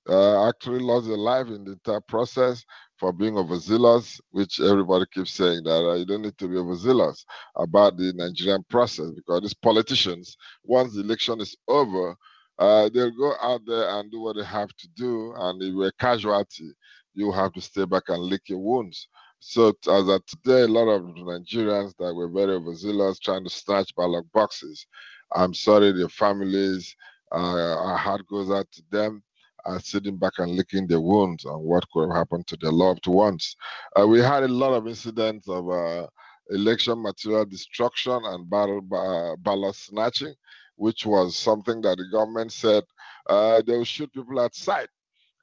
[0.09, 2.65] uh, actually lost their life in the entire process
[2.99, 7.25] for being overzealous, which everybody keeps saying that uh, you don't need to be overzealous
[7.57, 12.17] about the Nigerian process because these politicians, once the election is over,
[12.59, 15.35] uh, they'll go out there and do what they have to do.
[15.37, 16.73] And if you're a casualty,
[17.15, 19.09] you have to stay back and lick your wounds.
[19.41, 23.95] So as of today, a lot of Nigerians that were very overzealous trying to snatch
[23.95, 24.87] ballot boxes.
[25.35, 26.97] I'm sorry, their families,
[27.33, 29.23] uh, our heart goes out to them
[29.67, 33.07] are sitting back and licking their wounds on what could have happened to their loved
[33.07, 33.57] ones.
[33.99, 36.07] Uh, we had a lot of incidents of uh,
[36.51, 40.35] election material destruction and ballot, uh, ballot snatching,
[40.77, 42.85] which was something that the government said
[43.29, 44.89] uh, they will shoot people at sight.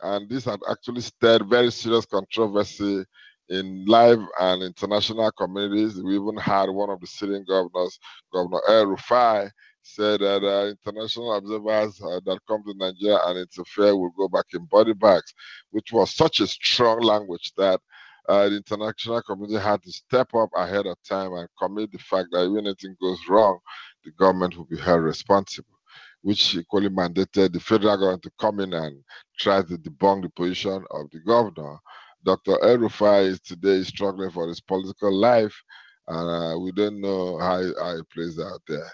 [0.02, 3.06] And this had actually stirred very serious controversy
[3.50, 6.02] in live and international communities.
[6.02, 8.00] We even had one of the sitting governors,
[8.32, 9.50] Governor El Rufai,
[9.84, 14.46] said that uh, international observers uh, that come to Nigeria and interfere will go back
[14.54, 15.34] in body bags,
[15.72, 17.80] which was such a strong language that
[18.30, 22.30] uh, the international community had to step up ahead of time and commit the fact
[22.32, 23.60] that if anything goes wrong,
[24.06, 25.80] the government will be held responsible,
[26.22, 29.04] which equally mandated the federal government to come in and
[29.40, 31.78] try to debunk the position of the governor.
[32.26, 32.54] Dr.
[32.64, 35.56] El Rufai is today struggling for his political life,
[36.08, 38.90] and uh, we don't know how, how he plays out there.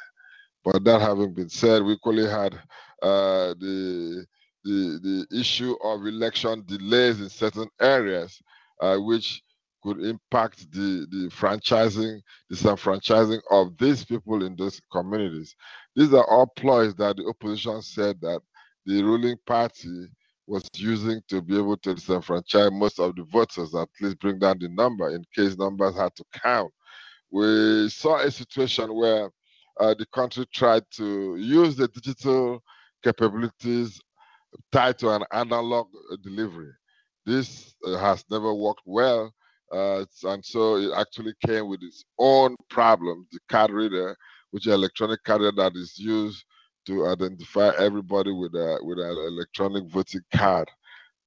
[0.74, 2.54] That having been said, we equally had
[3.02, 4.26] uh, the,
[4.64, 8.40] the, the issue of election delays in certain areas,
[8.80, 9.42] uh, which
[9.82, 12.20] could impact the, the franchising,
[12.52, 15.56] disenfranchising of these people in those communities.
[15.96, 18.42] These are all ploys that the opposition said that
[18.86, 20.08] the ruling party
[20.46, 24.60] was using to be able to disenfranchise most of the voters, at least bring down
[24.60, 26.72] the number in case numbers had to count.
[27.32, 29.30] We saw a situation where
[29.80, 32.62] uh, the country tried to use the digital
[33.04, 34.00] capabilities
[34.72, 35.88] tied to an analog
[36.24, 36.72] delivery.
[37.26, 39.32] This uh, has never worked well,
[39.72, 43.28] uh, and so it actually came with its own problems.
[43.32, 44.16] The card reader,
[44.52, 46.44] which is an electronic card reader that is used
[46.88, 50.70] to identify everybody with a with an electronic voting card,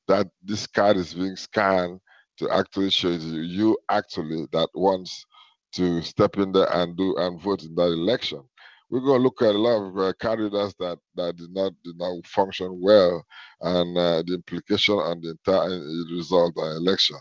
[0.08, 2.00] that this card is being scanned
[2.38, 5.24] to actually show you you actually that wants
[5.72, 8.42] to step in there and do and vote in that election.
[8.90, 11.96] We're going to look at a lot of uh, candidates that, that did not did
[11.96, 13.24] not function well,
[13.62, 17.16] and uh, the implication on the entire uh, result of the election.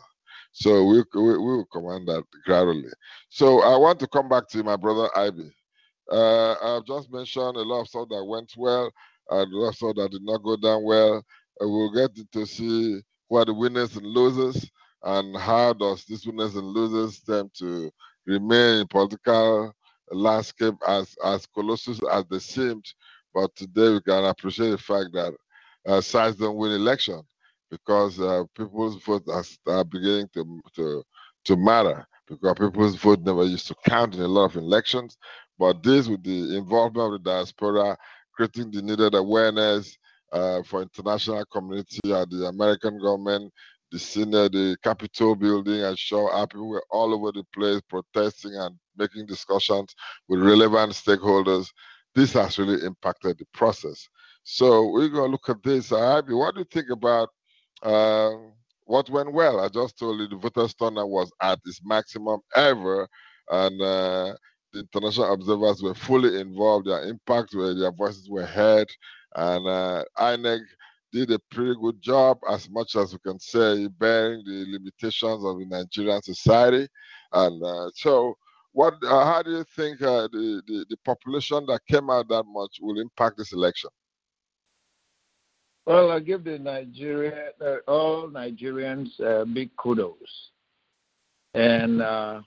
[0.52, 2.90] So we, we, we will command that gradually.
[3.30, 5.50] So I want to come back to my brother Ivy.
[6.12, 8.92] Uh, I've just mentioned a lot of stuff that went well,
[9.30, 11.24] and a lot of stuff that did not go down well.
[11.62, 14.70] Uh, we'll get to see who are the winners and losers,
[15.04, 17.90] and how does this winners and losers tend to
[18.26, 19.74] remain in political
[20.12, 22.86] landscape as as colossal as they seemed.
[23.34, 25.34] But today we can appreciate the fact that
[25.88, 27.22] uh, sides don't win election
[27.70, 29.24] because uh, people's vote
[29.68, 31.04] are, beginning to, to
[31.46, 35.18] to matter because people's vote never used to count in a lot of elections.
[35.58, 37.98] But this, with the involvement of the diaspora,
[38.36, 39.98] creating the needed awareness
[40.32, 43.52] uh, for international community and the American government,
[43.92, 46.52] the Senate, the Capitol building, and show up.
[46.52, 49.94] People were all over the place protesting and making discussions
[50.28, 51.68] with relevant stakeholders.
[52.16, 54.08] This has really impacted the process.
[54.44, 55.92] So we're going to look at this.
[55.92, 57.30] Uh, what do you think about
[57.84, 58.32] uh,
[58.86, 59.60] what went well?
[59.60, 63.08] I just told you the voter turnout was at its maximum ever,
[63.50, 64.34] and uh,
[64.74, 66.88] the international observers were fully involved.
[66.88, 68.90] Their impact, where their voices were heard,
[69.36, 70.62] and uh, INEC
[71.12, 75.60] did a pretty good job, as much as we can say, bearing the limitations of
[75.60, 76.88] the Nigerian society.
[77.34, 78.36] And uh, so,
[78.72, 78.96] what?
[79.04, 82.78] Uh, how do you think uh, the, the, the population that came out that much
[82.82, 83.90] will impact this election?
[85.86, 90.52] Well, I give the Nigeria, uh, all Nigerians, uh, big kudos,
[91.54, 92.42] and uh,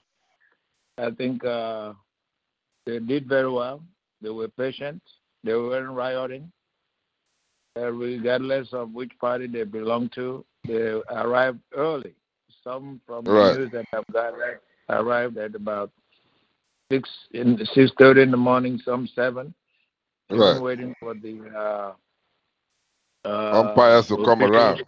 [0.97, 3.83] I think they did very well.
[4.21, 5.01] They were patient.
[5.43, 6.51] They weren't rioting
[7.75, 12.13] regardless of which party they belong to, they arrived early.
[12.63, 13.53] Some from right.
[13.53, 14.33] the news that have got
[14.89, 15.91] arrived at about
[16.91, 19.53] six in six thirty in the morning, some seven.
[20.29, 20.59] Right.
[20.59, 21.93] Waiting for the uh,
[23.27, 24.83] uh, umpires to come around.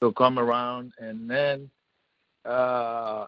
[0.00, 1.70] To come around, and then
[2.46, 3.26] uh,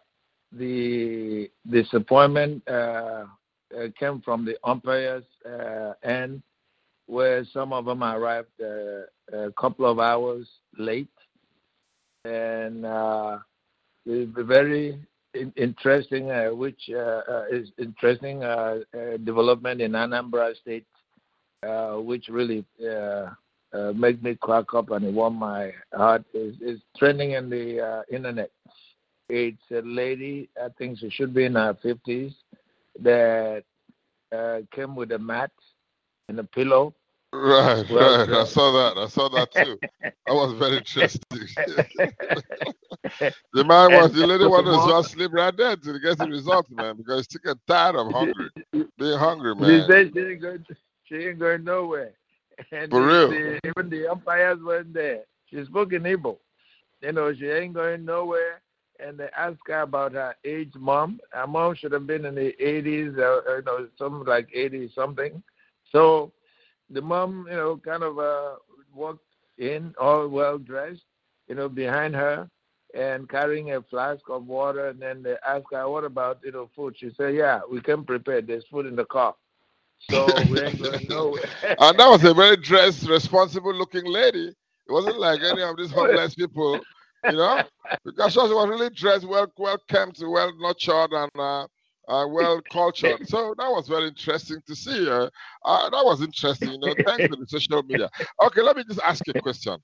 [0.53, 6.43] the disappointment uh, uh came from the umpires uh, end
[7.12, 10.48] where some of them arrived uh, a couple of hours
[10.78, 11.18] late,
[12.24, 13.36] and uh,
[14.06, 14.98] very
[15.34, 18.78] in- interesting, uh, which uh, uh, is interesting uh,
[19.24, 20.86] development in Anambra State,
[22.02, 22.64] which really
[23.94, 26.24] made me crack up and warm my heart.
[26.32, 28.50] is is trending in the internet.
[29.28, 32.32] It's a lady, I think she should be in her fifties,
[33.00, 33.64] that
[34.74, 35.50] came with a mat
[36.30, 36.94] and a pillow
[37.33, 38.28] Right, well, right.
[38.28, 39.01] I saw that.
[39.01, 39.78] I saw that too.
[40.28, 41.24] I was very interested.
[43.53, 46.70] the man was the lady wanted to just sleep right there to get the result,
[46.70, 48.51] man, because she's getting tired of hungry,
[48.99, 49.87] being hungry, man.
[49.87, 50.66] She said she ain't going,
[51.05, 52.12] she ain't going nowhere.
[52.70, 53.28] And For real.
[53.30, 55.22] The, even the umpires weren't there.
[55.51, 56.37] She spoke in Igbo.
[57.01, 58.61] You know, she ain't going nowhere.
[59.01, 61.18] And they asked her about her age mom.
[61.30, 64.49] Her mom should have been in the 80s, or, uh, uh, you know, something like
[64.55, 65.43] 80 something.
[65.91, 66.33] So
[66.93, 68.57] the mom, you know, kind of uh,
[68.95, 69.24] walked
[69.59, 71.05] in all well dressed,
[71.49, 72.49] you know, behind her
[72.95, 74.88] and carrying a flask of water.
[74.88, 78.05] And then they asked her, "What about you know food?" She said, "Yeah, we can
[78.05, 78.43] prepare.
[78.43, 79.34] There's food in the car."
[80.11, 81.43] So we ain't going nowhere.
[81.62, 84.49] and that was a very dressed, responsible-looking lady.
[84.49, 86.80] It wasn't like any of these homeless people,
[87.24, 87.62] you know,
[88.05, 91.66] because she was really dressed, well, well kept, well nurtured, and uh,
[92.12, 93.26] uh, well cultured.
[93.26, 95.08] So that was very interesting to see.
[95.08, 95.28] Uh,
[95.64, 96.94] uh, that was interesting, you know.
[97.04, 98.10] Thanks to the social media.
[98.44, 99.76] Okay, let me just ask you a question.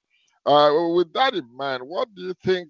[0.47, 2.69] Uh, with that in mind, what do you think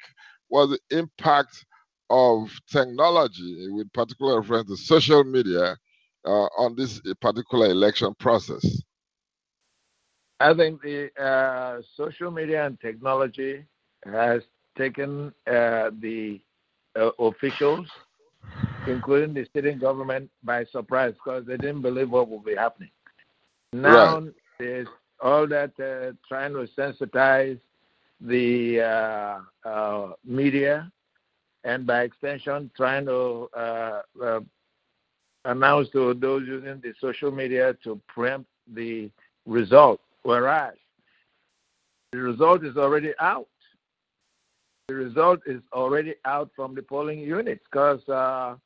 [0.48, 1.64] was the impact
[2.11, 5.76] of technology, with particular reference to social media,
[6.24, 8.82] uh, on this particular election process?
[10.40, 13.66] I think the uh, social media and technology
[14.04, 14.42] has
[14.76, 16.40] taken the
[17.18, 17.88] officials
[18.86, 22.90] including the sitting government, by surprise because they didn't believe what would be happening.
[23.72, 24.32] Now right.
[24.59, 24.88] there's
[25.20, 27.59] all that uh, trying to sensitize
[28.20, 30.90] the uh, uh, media
[31.64, 34.40] and by extension trying to uh, uh,
[35.44, 39.11] announce to those using the social media to preempt the
[39.46, 40.74] result, whereas
[42.12, 43.49] the result is already out.
[44.89, 48.57] The result is already out from the polling units because uh,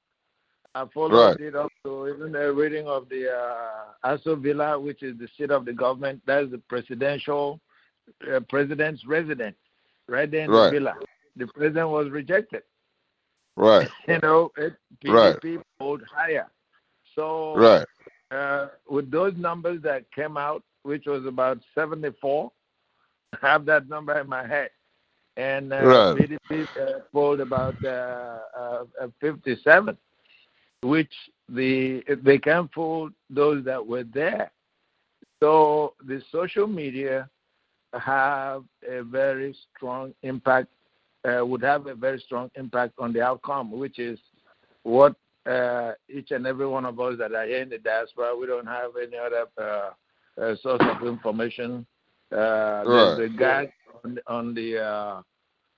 [0.74, 1.40] I followed right.
[1.40, 5.50] it up to even a reading of the uh, Aso Villa, which is the seat
[5.50, 6.22] of the government.
[6.24, 7.60] That's the presidential
[8.32, 9.56] uh, president's residence,
[10.08, 10.66] right there in right.
[10.66, 10.94] the villa.
[11.36, 12.62] The president was rejected.
[13.56, 13.88] Right.
[14.08, 15.66] you know, it, PDP right.
[15.80, 16.46] pulled higher.
[17.16, 17.86] So, right.
[18.30, 22.50] Uh, with those numbers that came out, which was about 74,
[23.34, 24.70] I have that number in my head.
[25.36, 26.16] And uh, right.
[26.50, 28.38] PDP uh, about uh,
[29.00, 29.96] uh, 57
[30.82, 31.12] which
[31.48, 34.50] the they can fool those that were there.
[35.40, 37.28] So the social media
[37.94, 40.68] have a very strong impact,
[41.24, 44.18] uh, would have a very strong impact on the outcome, which is
[44.82, 45.14] what
[45.46, 48.66] uh, each and every one of us that are here in the diaspora, we don't
[48.66, 49.90] have any other uh,
[50.40, 51.84] uh source of information.
[52.32, 53.18] Uh, right.
[53.20, 53.72] A guy
[54.04, 55.22] on, on the uh,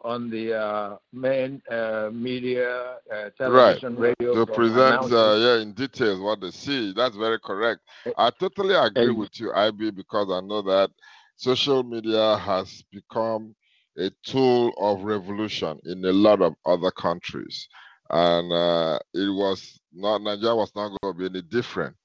[0.05, 4.14] on the uh, main uh, media, uh, television, right.
[4.20, 4.35] radio.
[4.45, 6.93] To present, uh, yeah, in details what they see.
[6.95, 7.81] That's very correct.
[8.18, 10.91] I totally agree and, with you, IB, because I know that
[11.37, 13.55] social media has become
[13.99, 17.66] a tool of revolution in a lot of other countries,
[18.11, 21.97] and uh, it was not Nigeria was not going to be any different.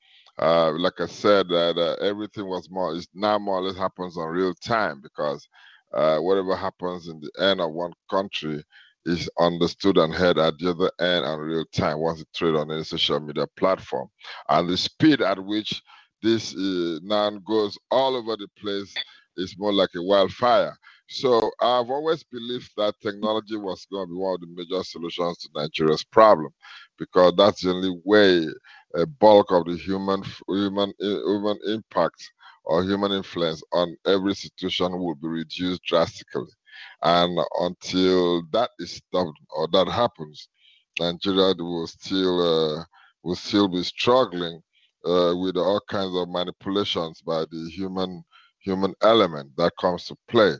[0.42, 4.30] Uh, like I said, that everything was more is now more or less happens on
[4.30, 5.46] real time because
[5.94, 8.64] uh, whatever happens in the end of one country
[9.06, 12.72] is understood and heard at the other end in real time once it trade on
[12.72, 14.08] any social media platform.
[14.50, 15.82] And the speed at which
[16.22, 18.94] this uh, now goes all over the place
[19.38, 20.76] is more like a wildfire.
[21.10, 25.40] So I've always believed that technology was going to be one of the major solutions
[25.40, 26.52] to Nigeria's problem,
[27.00, 28.48] because that's the only way
[28.96, 32.32] a bulk of the human human human impact
[32.70, 36.52] or human influence on every situation will be reduced drastically.
[37.04, 40.48] And until that is stopped or that happens,
[41.00, 42.38] Nigeria will still
[42.80, 42.84] uh,
[43.24, 44.62] will still be struggling
[45.06, 48.24] uh, with all kinds of manipulations by the human
[48.60, 50.54] human element that comes to play.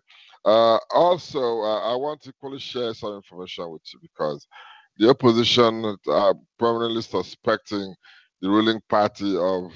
[0.46, 4.48] Uh, also, uh, I want to equally share some information with you because
[4.98, 7.94] the opposition are permanently suspecting
[8.42, 9.72] the ruling party of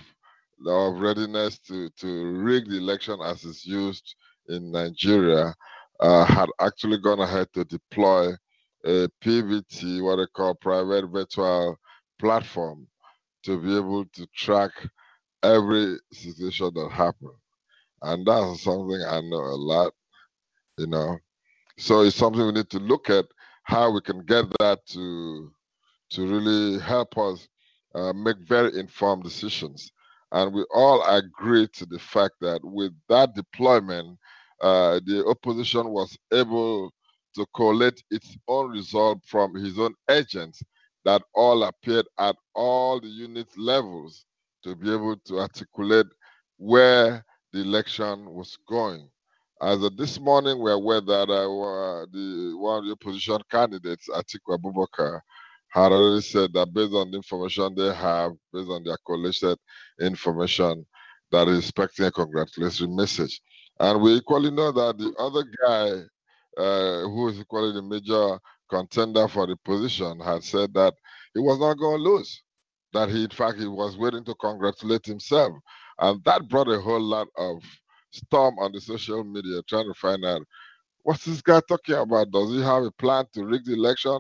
[0.68, 4.16] of readiness to, to rig the election as is used
[4.50, 5.54] in Nigeria
[6.00, 8.34] uh, had actually gone ahead to deploy
[8.86, 11.78] a PVT, what they call private virtual
[12.20, 12.88] platform,
[13.44, 14.72] to be able to track
[15.44, 17.36] every situation that happened.
[18.02, 19.94] And that's something I know a lot,
[20.78, 21.18] you know.
[21.78, 23.26] So it's something we need to look at
[23.64, 25.52] how we can get that to
[26.12, 27.50] to really help us
[27.96, 29.93] uh, make very informed decisions.
[30.34, 34.20] And we all agree to the fact that with that deployment,
[34.62, 36.92] uh, the opposition was able
[37.36, 40.64] to collect its own result from his own agents
[41.06, 44.26] that all appeared at all the unit levels
[44.64, 46.08] to be able to articulate
[46.58, 49.10] where the election was going.
[49.62, 54.58] As of this morning, we're aware that uh, the one of the opposition candidates, Atiku
[54.60, 55.22] Abubakar,
[55.74, 59.58] had already said that based on the information they have, based on their collected
[60.02, 60.86] information,
[61.32, 63.42] that is expecting a congratulatory message.
[63.80, 69.28] And we equally know that the other guy, uh, who is equally the major contender
[69.28, 70.94] for the position, had said that
[71.34, 72.44] he was not going to lose.
[72.94, 75.54] That he, in fact, he was waiting to congratulate himself.
[76.00, 77.64] And that brought a whole lot of
[78.12, 80.44] storm on the social media trying to find out
[81.04, 82.32] what's this guy talking about?
[82.32, 84.20] Does he have a plan to rig the election?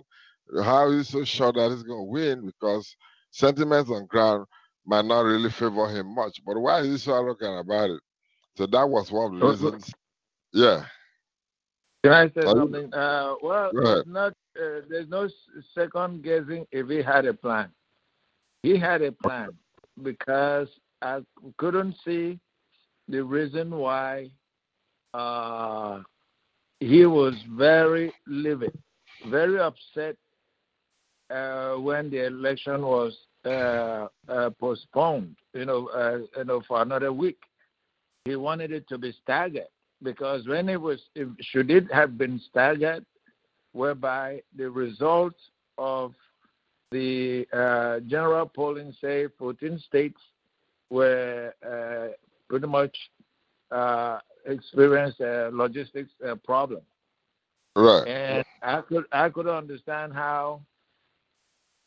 [0.63, 2.45] How is he so sure that he's going to win?
[2.45, 2.95] Because
[3.31, 4.45] sentiments on ground
[4.85, 6.41] might not really favor him much.
[6.45, 8.01] But why is he so arrogant about it?
[8.57, 9.91] So that was one of the reasons.
[10.51, 10.85] Yeah.
[12.03, 12.89] Can I say Are something?
[12.91, 12.99] You...
[12.99, 15.29] Uh, well, there's not uh, there's no
[15.73, 17.69] second guessing if he had a plan.
[18.61, 19.49] He had a plan
[20.01, 20.67] because
[21.01, 21.21] I
[21.57, 22.39] couldn't see
[23.07, 24.31] the reason why
[25.13, 26.01] uh,
[26.79, 28.77] he was very livid,
[29.29, 30.15] very upset
[31.79, 35.35] when the election was uh, uh postponed.
[35.53, 37.39] You know, uh, you know, for another week.
[38.25, 39.67] He wanted it to be staggered
[40.01, 41.01] because when it was,
[41.41, 43.05] should it have been staggered,
[43.73, 45.39] whereby the results
[45.77, 46.13] of
[46.91, 50.21] the uh, general polling, say 14 states,
[50.89, 51.53] were
[52.47, 52.95] pretty much
[53.71, 56.81] uh, experienced a logistics uh, problem.
[57.75, 58.07] Right.
[58.07, 60.72] And I could I could understand how uh,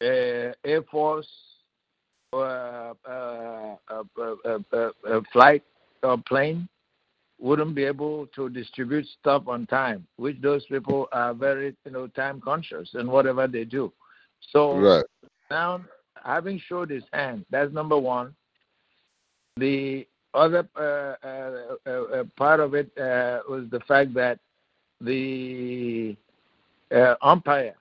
[0.01, 1.29] Air Force
[2.33, 5.63] uh, uh, uh, flight
[6.03, 6.69] or plane
[7.39, 12.07] wouldn't be able to distribute stuff on time, which those people are very you know
[12.09, 13.93] time conscious in whatever they do.
[14.51, 15.05] So right.
[15.51, 15.85] now
[16.25, 18.35] having showed his hand, that's number one.
[19.57, 24.39] The other uh, uh, uh, part of it was the fact that
[25.01, 26.17] the
[27.23, 27.75] umpire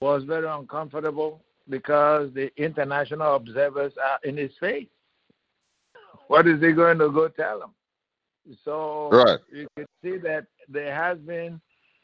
[0.00, 4.88] was very uncomfortable because the international observers are in his face.
[6.28, 7.70] What is he going to go tell them?
[8.64, 9.38] So right.
[9.52, 11.60] you can see that there has been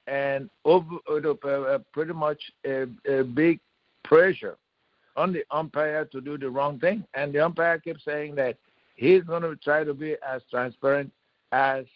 [0.07, 3.59] an over, uh, pretty much a, a, big
[4.05, 4.57] pressure
[5.17, 8.57] on the umpire to do the wrong thing, and the umpire keeps saying that
[8.95, 11.11] he's going to try to be as transparent
[11.53, 11.87] as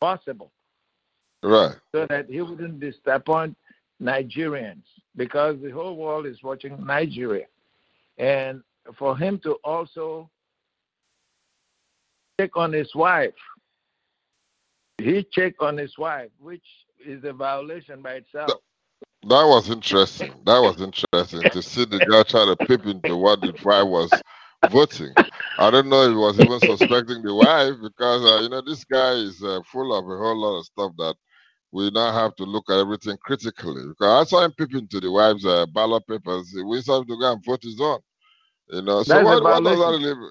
[0.00, 0.52] possible.
[1.42, 1.74] Right.
[1.92, 3.56] So that he wouldn't disappoint
[4.02, 4.84] Nigerians
[5.16, 7.46] because the whole world is watching Nigeria.
[8.18, 8.62] And
[8.96, 10.30] for him to also
[12.38, 13.34] check on his wife,
[14.98, 16.64] he checked on his wife, which
[17.04, 18.60] is a violation by itself.
[19.22, 20.32] That was interesting.
[20.44, 24.22] That was interesting to see the guy try to peep into what the wife was
[24.64, 25.14] voting.
[25.58, 28.84] I don't know if he was even suspecting the wife because uh, you know this
[28.84, 31.16] guy is uh, full of a whole lot of stuff that
[31.70, 33.82] we now have to look at everything critically.
[33.88, 36.54] Because I saw him peeping to the wives' uh, ballot papers.
[36.64, 37.98] We saw him to go and vote his own.
[38.70, 40.30] You know, so what, what, does that really?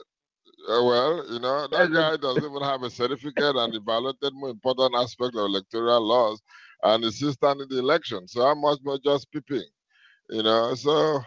[0.70, 4.50] Uh, well, you know, that guy doesn't even have a certificate, and he violated more
[4.50, 6.42] important aspect of electoral laws,
[6.84, 8.28] and he's still standing the election.
[8.28, 9.64] So how much more just peeping?
[10.30, 11.22] You know, so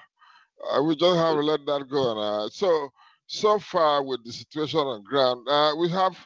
[0.71, 2.19] uh, we just have to let that go.
[2.21, 2.91] Uh, so,
[3.27, 6.17] so far with the situation on ground, uh, we have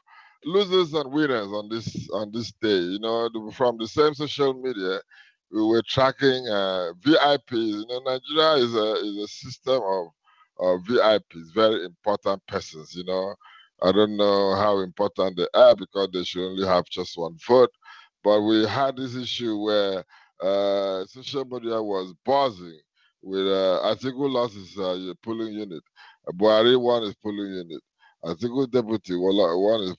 [0.44, 2.78] losers and winners on this on this day.
[2.78, 5.00] You know, from the same social media,
[5.50, 7.50] we were tracking uh, VIPs.
[7.52, 10.06] You know, Nigeria is a is a system of
[10.58, 12.94] of VIPs, very important persons.
[12.94, 13.34] You know,
[13.82, 17.70] I don't know how important they are because they should only have just one vote.
[18.22, 20.04] But we had this issue where
[20.42, 22.80] uh, social media was buzzing
[23.22, 25.82] with uh, Atiku lost his uh, polling unit.
[26.34, 27.82] Buhari won his polling unit.
[28.24, 29.96] Atiku deputy one is.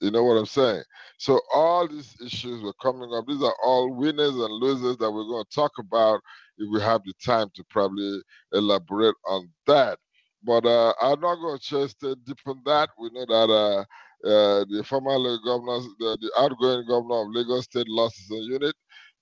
[0.00, 0.84] You know what I'm saying?
[1.18, 3.26] So all these issues were coming up.
[3.26, 6.20] These are all winners and losers that we're going to talk about
[6.56, 8.20] if we have the time to probably
[8.52, 9.98] elaborate on that.
[10.44, 12.90] But uh, I'm not going to just stay deep on that.
[12.96, 13.80] We know that uh,
[14.28, 18.76] uh, the former governor, the, the, outgoing governor of Lagos State lost his unit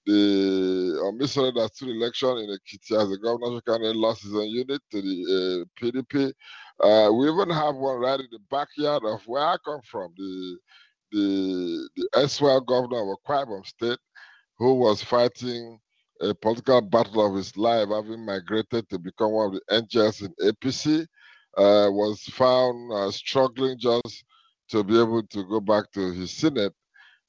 [0.07, 4.49] the uh, that stood election in the Ekiti as the governorship candidate lost his own
[4.49, 6.33] unit to the uh, PDP.
[6.83, 10.59] Uh, we even have one right in the backyard of where I come from, the
[11.13, 13.99] the the SWL governor of Akwa State,
[14.59, 15.79] who was fighting
[16.21, 20.35] a political battle of his life, having migrated to become one of the angels in
[20.43, 21.03] APC,
[21.57, 24.25] uh, was found uh, struggling just
[24.71, 26.73] to be able to go back to his Senate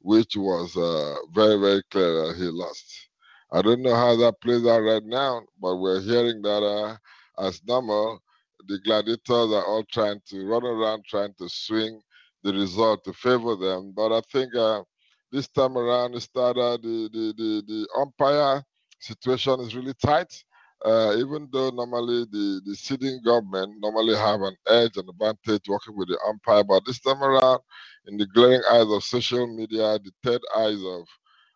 [0.02, 3.10] which was uh, very, very clear that he lost.
[3.52, 6.98] I don't know how that plays out right now, but we're hearing that uh,
[7.46, 8.20] as normal,
[8.68, 12.02] the gladiators are all trying to run around, trying to swing
[12.44, 13.94] the result to favor them.
[13.96, 14.84] But I think uh,
[15.32, 18.64] this time around, it started the, the, the, the umpire
[19.00, 20.44] situation is really tight.
[20.86, 25.98] Uh, even though normally the, the sitting government normally have an edge and advantage working
[25.98, 27.60] with the umpire, but this time around,
[28.06, 31.06] in the glaring eyes of social media, the third eyes of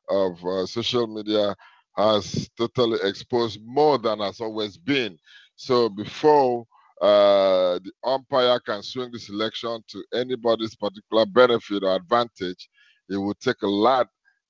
[0.09, 1.55] of uh, social media
[1.95, 5.17] has totally exposed more than has always been.
[5.55, 6.65] So before
[7.01, 12.69] uh, the umpire can swing this election to anybody's particular benefit or advantage,
[13.09, 14.07] it would take a lot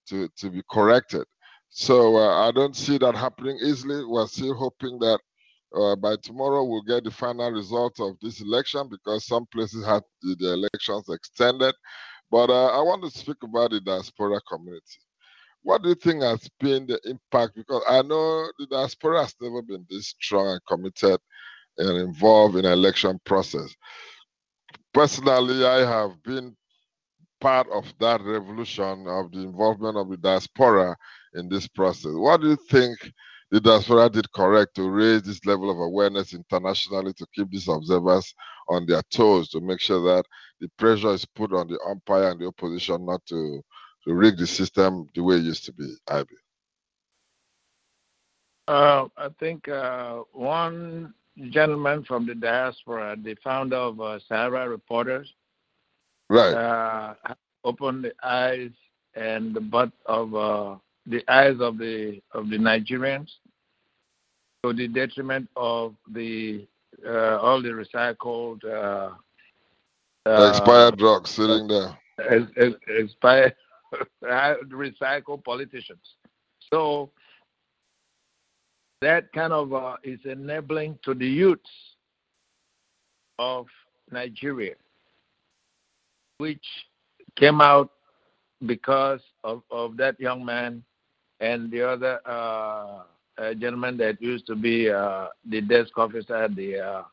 [0.10, 1.24] to, to be corrected.
[1.70, 4.04] So uh, I don't see that happening easily.
[4.04, 5.20] We're still hoping that
[5.74, 10.04] uh, by tomorrow we'll get the final result of this election because some places had
[10.22, 11.74] the, elections extended.
[12.30, 15.00] But uh, I want to speak about the diaspora community.
[15.64, 17.56] What do you think has been the impact?
[17.56, 21.20] Because I know the diaspora has never been this strong and committed
[21.78, 23.74] and involved in election process.
[24.94, 26.56] Personally, I have been
[27.40, 30.96] part of that revolution of the involvement of the diaspora
[31.34, 32.12] in this process.
[32.14, 32.98] What do you think
[33.50, 38.34] the diaspora did correct to raise this level of awareness internationally to keep these observers
[38.70, 40.26] on their toes to make sure that
[40.62, 43.62] the pressure is put on the umpire and the opposition not to,
[44.06, 46.28] to rig the system the way it used to be, Ivy?
[48.68, 51.14] Uh, I think uh, one
[51.50, 55.34] gentleman from the diaspora, the founder of uh, Sahara Reporters,
[56.30, 57.14] right, uh,
[57.64, 58.72] opened the eyes
[59.16, 60.76] and the butt of uh,
[61.06, 63.30] the eyes of the of the Nigerians
[64.64, 66.68] to the detriment of the
[67.06, 69.10] uh, all the recycled uh,
[70.30, 71.98] uh expired drugs sitting there,
[72.88, 73.56] expired
[74.24, 76.16] recycled politicians.
[76.72, 77.12] So
[79.02, 81.70] that kind of uh, is enabling to the youths
[83.40, 83.66] of
[84.12, 84.76] Nigeria,
[86.38, 86.66] which
[87.36, 87.90] came out
[88.66, 90.84] because of, of that young man
[91.40, 93.00] and the other uh,
[93.40, 97.04] uh, gentleman that used to be uh, the desk officer at the uh,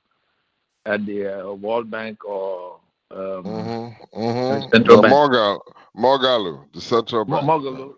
[0.85, 2.79] at the uh, World Bank or
[3.11, 4.69] um, mm-hmm, mm-hmm.
[4.71, 5.13] Central the Bank.
[5.15, 5.63] Morgal,
[5.97, 7.45] Moghalu, the central bank.
[7.45, 7.95] Moghalu,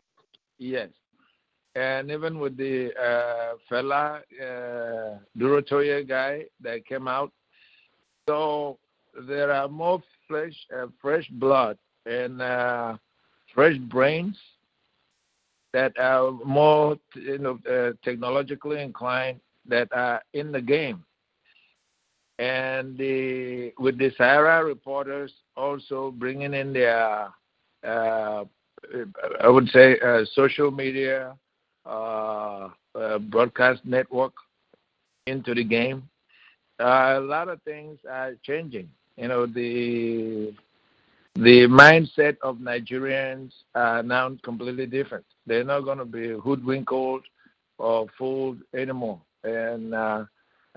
[0.58, 0.90] yes
[1.74, 7.32] and even with the uh, Fela uh, Durotoye guy that came out.
[8.28, 8.78] So
[9.28, 12.96] there are more fresh, uh, fresh blood and uh,
[13.54, 14.36] fresh brains
[15.72, 21.04] that are more, you know, uh, technologically inclined that are in the game.
[22.38, 27.28] And the, with the Sahara reporters also bringing in their,
[27.86, 28.44] uh,
[29.42, 31.36] I would say, uh, social media
[31.84, 34.32] broadcast network
[35.26, 36.08] into the game.
[36.78, 38.88] Uh, a lot of things are changing.
[39.16, 40.52] You know, the
[41.34, 45.24] the mindset of Nigerians are now completely different.
[45.46, 46.90] They're not going to be hoodwinked
[47.78, 49.20] or fooled anymore.
[49.44, 50.24] And uh,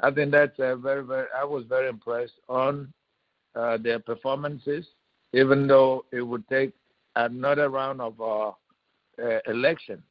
[0.02, 1.28] I think that's a very, very.
[1.38, 2.94] I was very impressed on
[3.56, 4.86] uh, their performances,
[5.34, 6.74] even though it would take
[7.16, 8.52] another round of uh,
[9.48, 10.04] election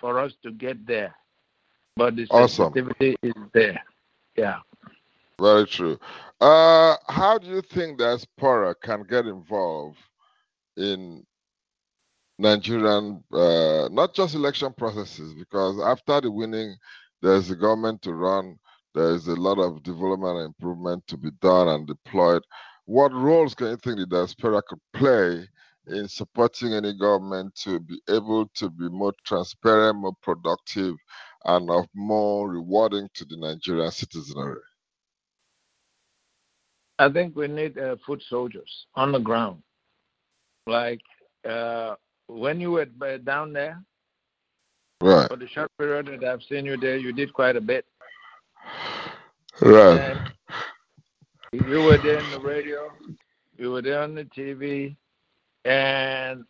[0.00, 1.14] for us to get there.
[1.96, 3.44] But the sensitivity awesome.
[3.44, 3.82] is there.
[4.36, 4.58] Yeah.
[5.40, 5.98] Very true.
[6.40, 9.98] Uh, how do you think diaspora can get involved
[10.76, 11.24] in
[12.38, 16.76] Nigerian, uh, not just election processes, because after the winning,
[17.22, 18.58] there's a government to run,
[18.94, 22.42] there's a lot of development and improvement to be done and deployed.
[22.84, 25.48] What roles can you think the diaspora could play
[25.88, 30.96] in supporting any government to be able to be more transparent, more productive,
[31.44, 34.60] and of more rewarding to the Nigerian citizenry?
[36.98, 39.62] I think we need uh, foot soldiers on the ground.
[40.66, 41.00] Like
[41.48, 41.94] uh,
[42.26, 43.82] when you were uh, down there,
[45.00, 45.28] right?
[45.28, 47.84] For the short period that I've seen you there, you did quite a bit.
[49.60, 50.00] Right.
[50.00, 50.32] And
[51.52, 52.90] you were there on the radio,
[53.56, 54.96] you were there on the TV,
[55.66, 56.44] and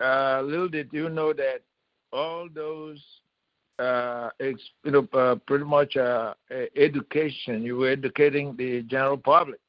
[0.00, 1.62] uh, little did you know that
[2.12, 3.02] all those,
[3.78, 6.34] uh, ex, you know, uh, pretty much uh,
[6.76, 9.60] education, you were educating the general public.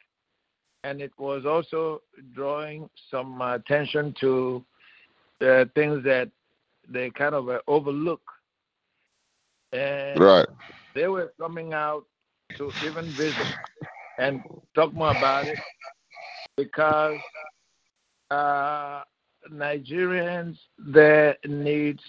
[0.84, 2.02] And it was also
[2.34, 4.64] drawing some attention to
[5.39, 6.30] the things that
[6.88, 8.22] they kind of uh, overlook.
[9.72, 10.47] And right.
[10.95, 12.06] they were coming out
[12.58, 13.47] to even visit
[14.18, 14.41] and
[14.74, 15.60] talk more about it
[16.58, 17.18] because
[18.32, 19.03] uh,
[19.51, 22.01] Nigerians there needs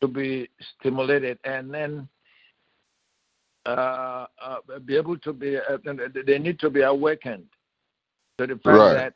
[0.00, 2.08] to be stimulated and then
[3.66, 5.78] uh, uh, be able to be uh,
[6.26, 7.46] they need to be awakened
[8.38, 8.94] to the fact right.
[8.94, 9.14] that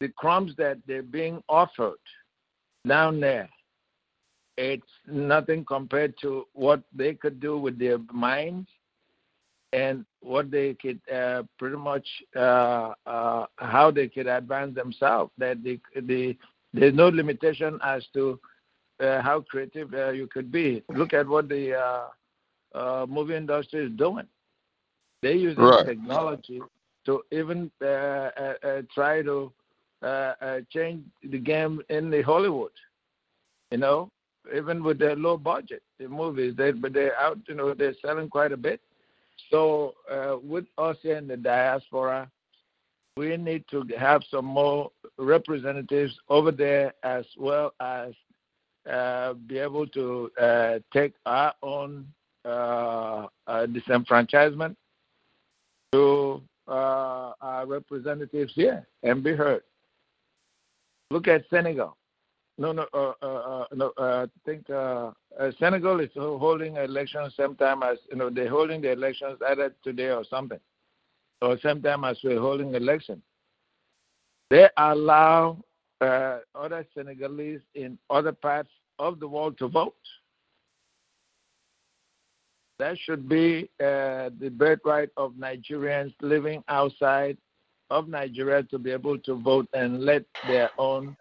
[0.00, 1.94] the crumbs that they're being offered
[2.86, 3.48] down there,
[4.58, 8.68] it's nothing compared to what they could do with their minds
[9.72, 12.06] and what they could uh, pretty much
[12.36, 15.32] uh, uh, how they could advance themselves.
[15.38, 16.36] That they, they,
[16.72, 18.38] there's no limitation as to
[19.00, 20.82] uh, how creative uh, you could be.
[20.94, 21.78] Look at what the
[22.74, 24.26] uh, movie industry is doing.
[25.22, 25.86] They use right.
[25.86, 26.60] technology
[27.06, 29.52] to even try to
[30.70, 32.72] change the game in the Hollywood.
[33.70, 34.10] You know,
[34.54, 37.38] even with their low budget, the movies, they but they're out.
[37.48, 38.80] You know, they're selling quite a bit
[39.50, 42.30] so uh, with us in the diaspora,
[43.16, 48.14] we need to have some more representatives over there as well as
[48.90, 52.06] uh, be able to uh, take our own
[52.44, 54.74] uh, uh, disenfranchisement
[55.92, 59.62] to uh, our representatives here and be heard.
[61.10, 61.96] Look at Senegal.
[62.58, 63.92] No, no, uh, uh, uh, no.
[63.96, 68.48] Uh, I think uh, uh, Senegal is holding elections same time as you know they're
[68.50, 70.60] holding the elections either today or something,
[71.40, 73.22] or same time as we're holding elections.
[74.50, 75.64] They allow
[76.00, 79.94] other Senegalese in other parts of the world to vote.
[82.78, 87.38] That should be the birthright of Nigerians living outside
[87.88, 91.16] of Nigeria to be able to vote and let their own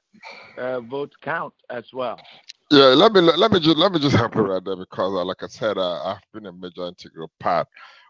[0.58, 2.28] votes count as well.
[2.70, 5.24] Yeah, let me let me just let me just help you right there because, uh,
[5.24, 7.68] like I said, uh, I've been a major integral part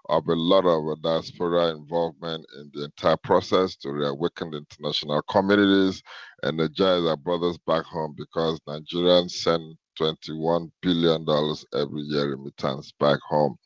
[0.10, 5.22] of a lot of uh, diaspora involvement in the entire process to reawaken the international
[5.30, 6.02] communities,
[6.44, 12.44] and energize our brothers back home because Nigerians send 21 billion dollars every year in
[12.44, 13.58] returns back home,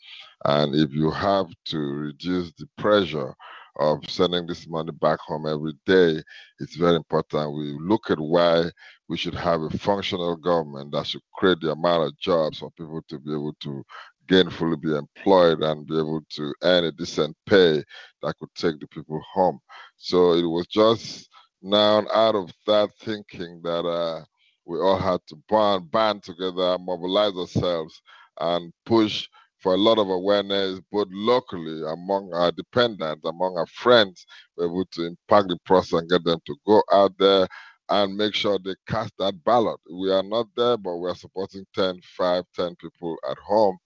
[0.45, 3.33] and if you have to reduce the pressure
[3.77, 6.21] of sending this money back home every day,
[6.59, 7.55] it's very important.
[7.55, 8.71] We look at why
[9.07, 13.01] we should have a functional government that should create the amount of jobs for people
[13.09, 13.83] to be able to
[14.27, 17.83] gainfully be employed and be able to earn a decent pay
[18.21, 19.59] that could take the people home.
[19.97, 21.29] So it was just
[21.61, 24.23] now out of that thinking that uh,
[24.65, 28.01] we all had to band, band together, mobilize ourselves,
[28.39, 29.27] and push
[29.65, 34.23] for a lot of awareness, both locally among our dependents, among our friends,
[34.55, 37.47] we're able to impact the process and get them to go out there
[37.89, 39.79] and make sure they cast that ballot.
[39.91, 43.79] We are not there, but we're supporting 10, 5, 10 people at home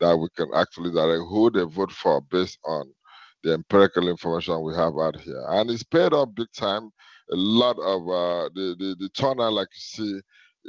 [0.00, 2.90] that we can actually direct who they vote for based on
[3.44, 5.44] the empirical information we have out here.
[5.50, 6.90] And it's paid off big time.
[7.30, 10.20] A lot of uh, the, the, the turnout, like you see,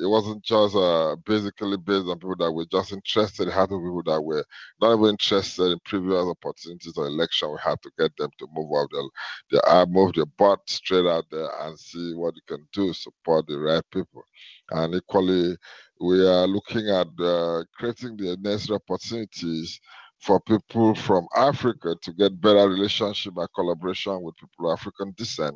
[0.01, 3.47] it wasn't just uh, basically based on people that were just interested.
[3.47, 4.45] It had to be people that were
[4.81, 7.51] not even interested in previous opportunities or election.
[7.51, 9.03] We had to get them to move out their,
[9.51, 13.47] their uh, move their butt straight out there and see what you can do, support
[13.47, 14.23] the right people.
[14.71, 15.57] And equally,
[16.01, 19.79] we are looking at uh, creating the necessary opportunities
[20.19, 25.55] for people from Africa to get better relationship and collaboration with people of African descent.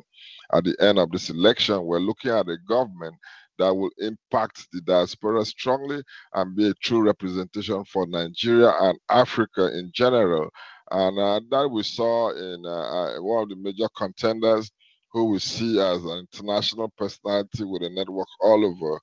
[0.52, 3.16] At the end of this election, we're looking at a government
[3.58, 6.02] that will impact the diaspora strongly
[6.34, 10.48] and be a true representation for Nigeria and Africa in general.
[10.90, 14.70] And uh, that we saw in uh, uh, one of the major contenders
[15.12, 19.00] who we see as an international personality with a network all over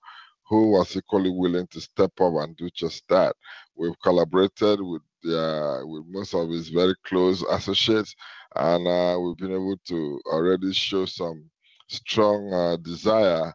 [0.47, 3.36] who was equally willing to step up and do just that.
[3.76, 8.16] We've collaborated with uh, with most of his very close associates,
[8.56, 11.43] and uh, we've been able to already show some
[11.89, 13.54] strong uh, desire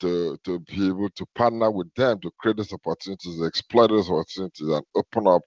[0.00, 4.68] to, to be able to partner with them to create these opportunities, exploit those opportunities,
[4.68, 5.42] and open up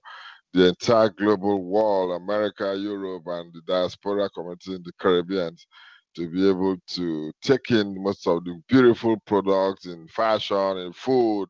[0.54, 5.56] the entire global world, America, Europe, and the diaspora community in the Caribbean
[6.16, 11.48] to be able to take in most of the beautiful products in fashion, in food,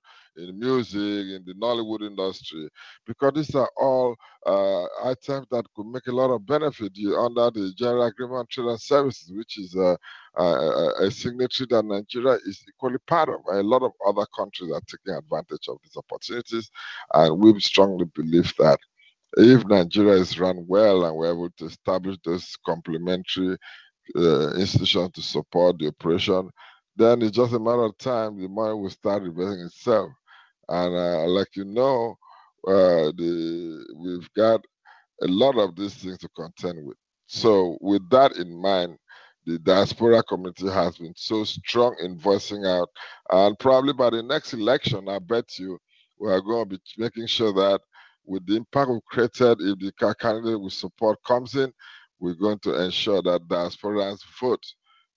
[0.48, 2.68] in music, in the Nollywood industry,
[3.06, 4.16] because these are all
[4.46, 8.46] uh, items that could make a lot of benefit you under the General Agreement on
[8.50, 9.98] Trade and Services, which is a,
[10.38, 13.40] a, a signatory that Nigeria is equally part of.
[13.52, 16.70] A lot of other countries are taking advantage of these opportunities,
[17.14, 18.78] and we strongly believe that
[19.38, 23.56] if Nigeria is run well and we're able to establish those complementary
[24.16, 26.50] uh, institutions to support the operation,
[26.96, 30.10] then it's just a matter of time the money will start reversing itself.
[30.70, 32.16] And uh, like you know,
[32.66, 34.64] uh, the we've got
[35.22, 36.96] a lot of these things to contend with.
[37.26, 38.96] So with that in mind,
[39.46, 42.88] the diaspora community has been so strong in voicing out,
[43.30, 45.78] and probably by the next election, I bet you
[46.18, 47.80] we are going to be making sure that
[48.24, 51.72] with the impact we've created, if the candidate we support comes in,
[52.20, 54.64] we're going to ensure that diasporans vote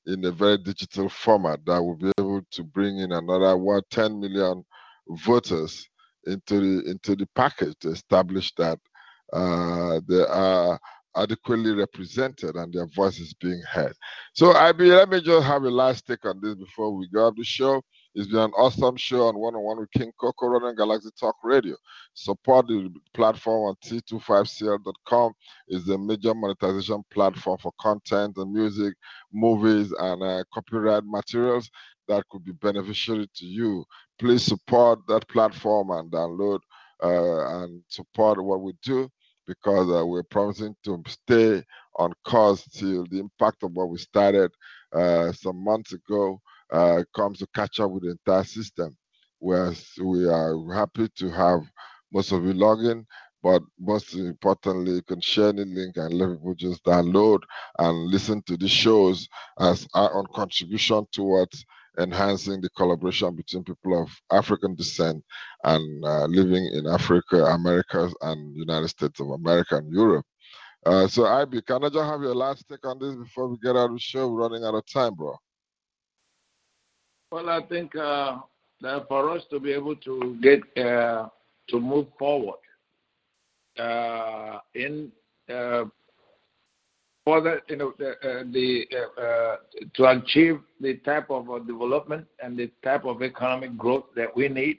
[0.07, 4.19] in a very digital format that will be able to bring in another what 10
[4.19, 4.63] million
[5.09, 5.87] voters
[6.25, 8.79] into the into the package to establish that
[9.33, 10.79] uh, they are
[11.15, 13.93] adequately represented and their voices being heard.
[14.33, 17.35] So, IB, let me just have a last take on this before we go off
[17.35, 17.81] the show.
[18.15, 21.35] It's been an awesome show on One on One with King Coco running Galaxy Talk
[21.43, 21.75] Radio.
[22.13, 25.33] Support the platform on T25CL.com.
[25.67, 28.93] is the major monetization platform for content and music,
[29.31, 31.69] movies, and uh, copyright materials
[32.07, 33.85] that could be beneficial to you.
[34.19, 36.59] Please support that platform and download
[37.03, 39.09] uh, and support what we do
[39.47, 41.63] because uh, we're promising to stay
[41.97, 44.51] on course till the impact of what we started
[44.93, 46.39] uh, some months ago
[46.71, 48.95] uh, comes to catch up with the entire system.
[49.39, 51.61] Whereas we are happy to have
[52.13, 53.05] most of you log in,
[53.41, 57.39] but most importantly, you can share the link and let people just download
[57.79, 59.27] and listen to the shows
[59.59, 61.65] as our own contribution towards
[61.99, 65.23] enhancing the collaboration between people of African descent
[65.63, 70.25] and uh, living in Africa, Americas, and United States of America and Europe.
[70.85, 73.77] Uh, so, IB, can I just have your last take on this before we get
[73.77, 74.27] out of the show?
[74.27, 75.35] We're running out of time, bro.
[77.31, 78.39] Well, I think uh,
[78.81, 81.29] that for us to be able to get uh,
[81.69, 82.59] to move forward
[83.79, 85.11] uh, in
[87.25, 88.85] uh, further, you know, uh, the
[89.21, 89.55] uh,
[89.95, 94.77] to achieve the type of development and the type of economic growth that we need,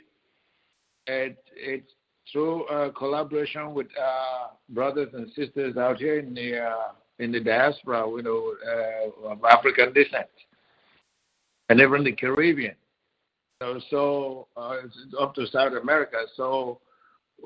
[1.07, 1.91] it, it's
[2.33, 2.67] through
[2.97, 8.55] collaboration with our brothers and sisters out here in the diaspora, you know,
[9.25, 10.27] of African descent
[11.69, 12.75] and even the Caribbean.
[13.91, 14.77] So, uh,
[15.21, 16.19] up to South America.
[16.37, 16.81] So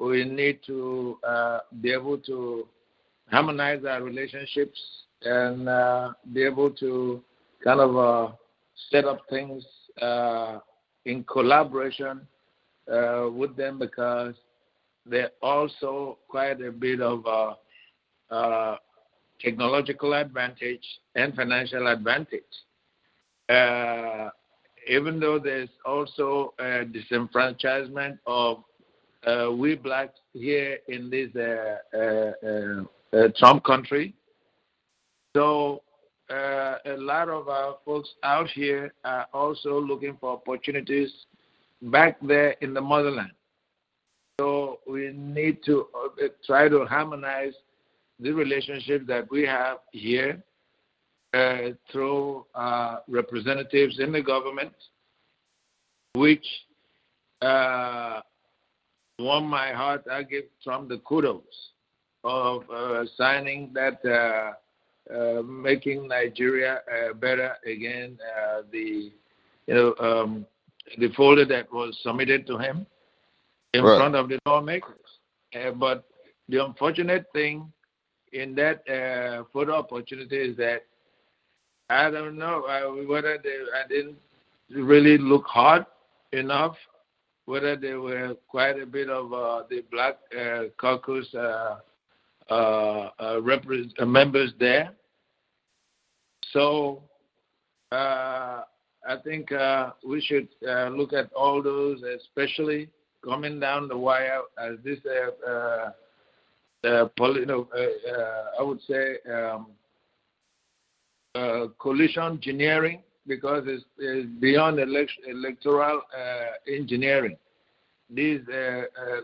[0.00, 2.66] we need to uh, be able to
[3.30, 4.78] harmonize our relationships
[5.22, 7.22] and uh, be able to
[7.62, 8.32] kind of uh,
[8.90, 9.64] set up things
[10.00, 10.58] uh,
[11.04, 12.20] in collaboration
[12.92, 14.34] uh, with them because
[15.06, 17.24] they're also quite a bit of
[19.40, 22.42] technological advantage and financial advantage.
[23.48, 24.28] Uh,
[24.88, 28.62] even though there's also a disenfranchisement of
[29.26, 32.84] uh, we blacks here in this uh, uh, uh
[33.36, 34.14] Trump country.
[35.36, 35.82] So
[36.30, 41.10] a lot of our folks out here are also looking for opportunities
[41.82, 43.32] back there in the motherland.
[44.40, 45.86] So we need to
[46.46, 47.54] try to harmonize
[48.20, 50.42] the relationship that we have here
[51.34, 54.72] uh, through uh, representatives in the government,
[56.14, 56.46] which
[57.42, 58.20] uh,
[59.18, 60.04] won my heart.
[60.10, 61.42] I give Trump the kudos
[62.24, 64.52] of uh, signing that, uh,
[65.14, 66.80] uh, making Nigeria
[67.20, 68.18] better again.
[68.70, 69.10] the
[69.66, 70.46] you know um,
[70.98, 72.86] the folder that was submitted to him
[73.74, 73.98] in right.
[73.98, 74.96] front of the lawmakers.
[75.76, 76.04] but
[76.48, 77.70] the unfortunate thing
[78.32, 78.82] in that
[79.52, 80.82] photo opportunity is that
[81.90, 84.18] I don't know uh, whether they I didn't
[84.70, 85.86] really look hard
[86.32, 86.76] enough,
[87.46, 91.26] whether there were quite a bit of uh, the Black uh, Caucus
[94.06, 94.90] members there.
[96.52, 97.02] So
[97.92, 98.62] I
[99.24, 99.50] think
[100.06, 102.88] we should look at all those, especially
[103.24, 105.90] coming down the wire as this, uh,
[106.84, 109.16] I would say.
[109.30, 109.66] Um,
[111.38, 113.84] uh, coalition engineering because it's,
[114.40, 117.36] beyond elect- electoral uh, engineering.
[118.10, 119.20] This uh, uh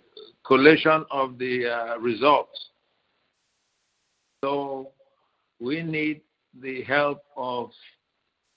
[0.46, 2.68] collation of the uh, results.
[4.44, 4.90] So
[5.58, 6.20] we need
[6.60, 7.70] the help of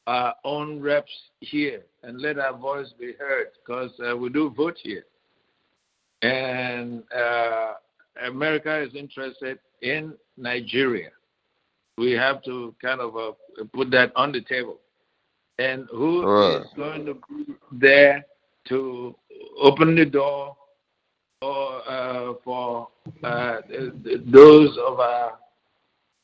[0.06, 5.06] our own reps here and let our voice be heard because we do vote here.
[6.22, 7.04] And
[8.26, 11.12] America is interested in Nigeria
[11.98, 13.32] we have to kind of uh,
[13.74, 14.78] put that on the table.
[15.60, 16.62] And who right.
[16.62, 18.24] is going to be there
[18.70, 19.16] to
[19.60, 20.56] open the door
[21.42, 22.88] for, uh, for
[23.24, 23.62] uh,
[24.28, 25.36] those of our uh, uh, uh,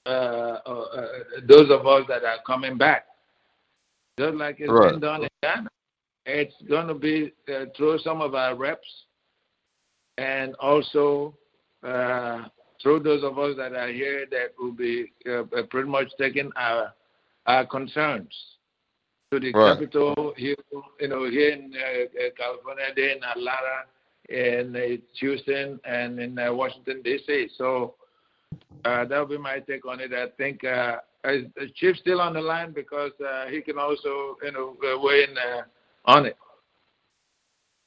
[0.06, 3.06] those of us that are coming back?
[4.20, 4.92] Just like it's right.
[4.92, 5.70] been done in Ghana,
[6.26, 7.34] it's going to be
[7.76, 8.88] through some of our reps
[10.18, 11.34] and also
[12.84, 16.52] through those of us that are here that will be uh, uh, pretty much taking
[16.58, 16.94] our
[17.46, 18.34] our concerns
[19.32, 19.80] to the right.
[19.80, 20.56] Capitol here,
[21.00, 23.88] you know, here in uh, uh California, there in Atlanta,
[24.30, 27.50] in uh, Houston, and in uh, Washington D.C.
[27.58, 27.96] So
[28.84, 30.14] that will be my take on it.
[30.14, 30.64] I think
[31.26, 35.24] is the chief still on the line because uh, he can also, you know, weigh
[35.24, 35.62] in uh,
[36.06, 36.38] on it.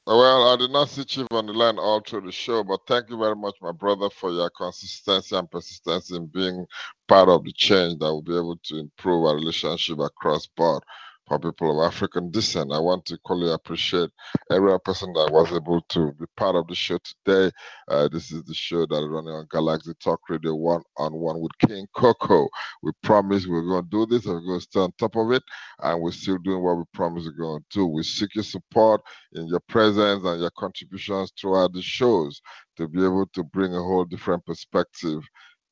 [0.06, 3.10] Well, I did not see Chief on the line all through the show, but thank
[3.10, 6.64] you very much, my brother, for your consistency and persistence in being
[7.08, 10.84] part of the change that will be able to improve our relationship across board
[11.29, 12.72] for people of African descent.
[12.72, 14.11] I want to equally appreciate
[14.51, 17.53] every person that was able to be part of the show today.
[17.89, 21.41] Uh, this is the show that is running on Galaxy Talk Radio one on one
[21.41, 22.49] with King Coco.
[22.83, 25.33] We promise we're going to do this and we're going to stay on top of
[25.33, 25.43] it,
[25.83, 27.87] and we're still doing what we promised we're going to do.
[27.87, 29.03] We seek your support
[29.35, 32.41] in your presence and your contributions throughout the shows
[32.77, 35.22] to be able to bring a whole different perspective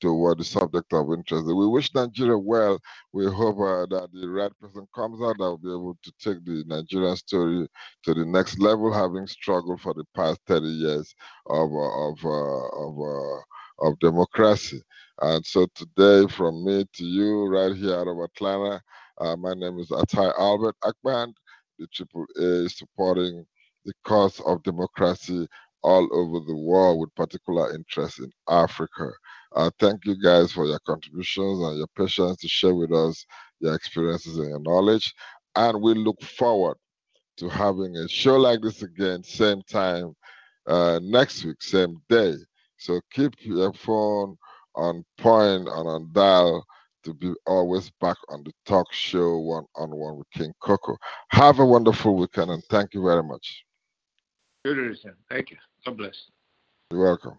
[0.04, 1.46] to what the subject of interest.
[1.46, 2.78] We wish Nigeria well.
[3.14, 6.44] We hope uh, that the right person comes out that will be able to take
[6.44, 7.66] the Nigerian story
[8.04, 11.14] to the next level, having struggled for the past 30 years
[11.46, 14.82] of uh, of uh, of uh, of democracy.
[15.22, 18.82] And so today, from me to you, right here out of Atlanta,
[19.20, 21.32] uh, my name is Atai Albert Akband.
[21.78, 23.46] The Triple A is supporting
[23.86, 25.48] the cause of democracy
[25.82, 29.10] all over the world with particular interest in Africa.
[29.54, 33.24] Uh, thank you guys for your contributions and your patience to share with us
[33.60, 35.14] your experiences and your knowledge.
[35.54, 36.76] And we look forward
[37.36, 40.14] to having a show like this again, same time
[40.66, 42.34] uh, next week, same day.
[42.78, 44.36] So keep your phone
[44.74, 46.64] on point and on dial
[47.04, 50.96] to be always back on the talk show one on one with King Coco.
[51.30, 53.64] Have a wonderful weekend and thank you very much.
[54.64, 54.98] Good,
[55.30, 55.58] Thank you.
[55.84, 56.30] God bless.
[56.90, 57.38] You're welcome.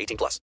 [0.00, 0.38] 18 plus.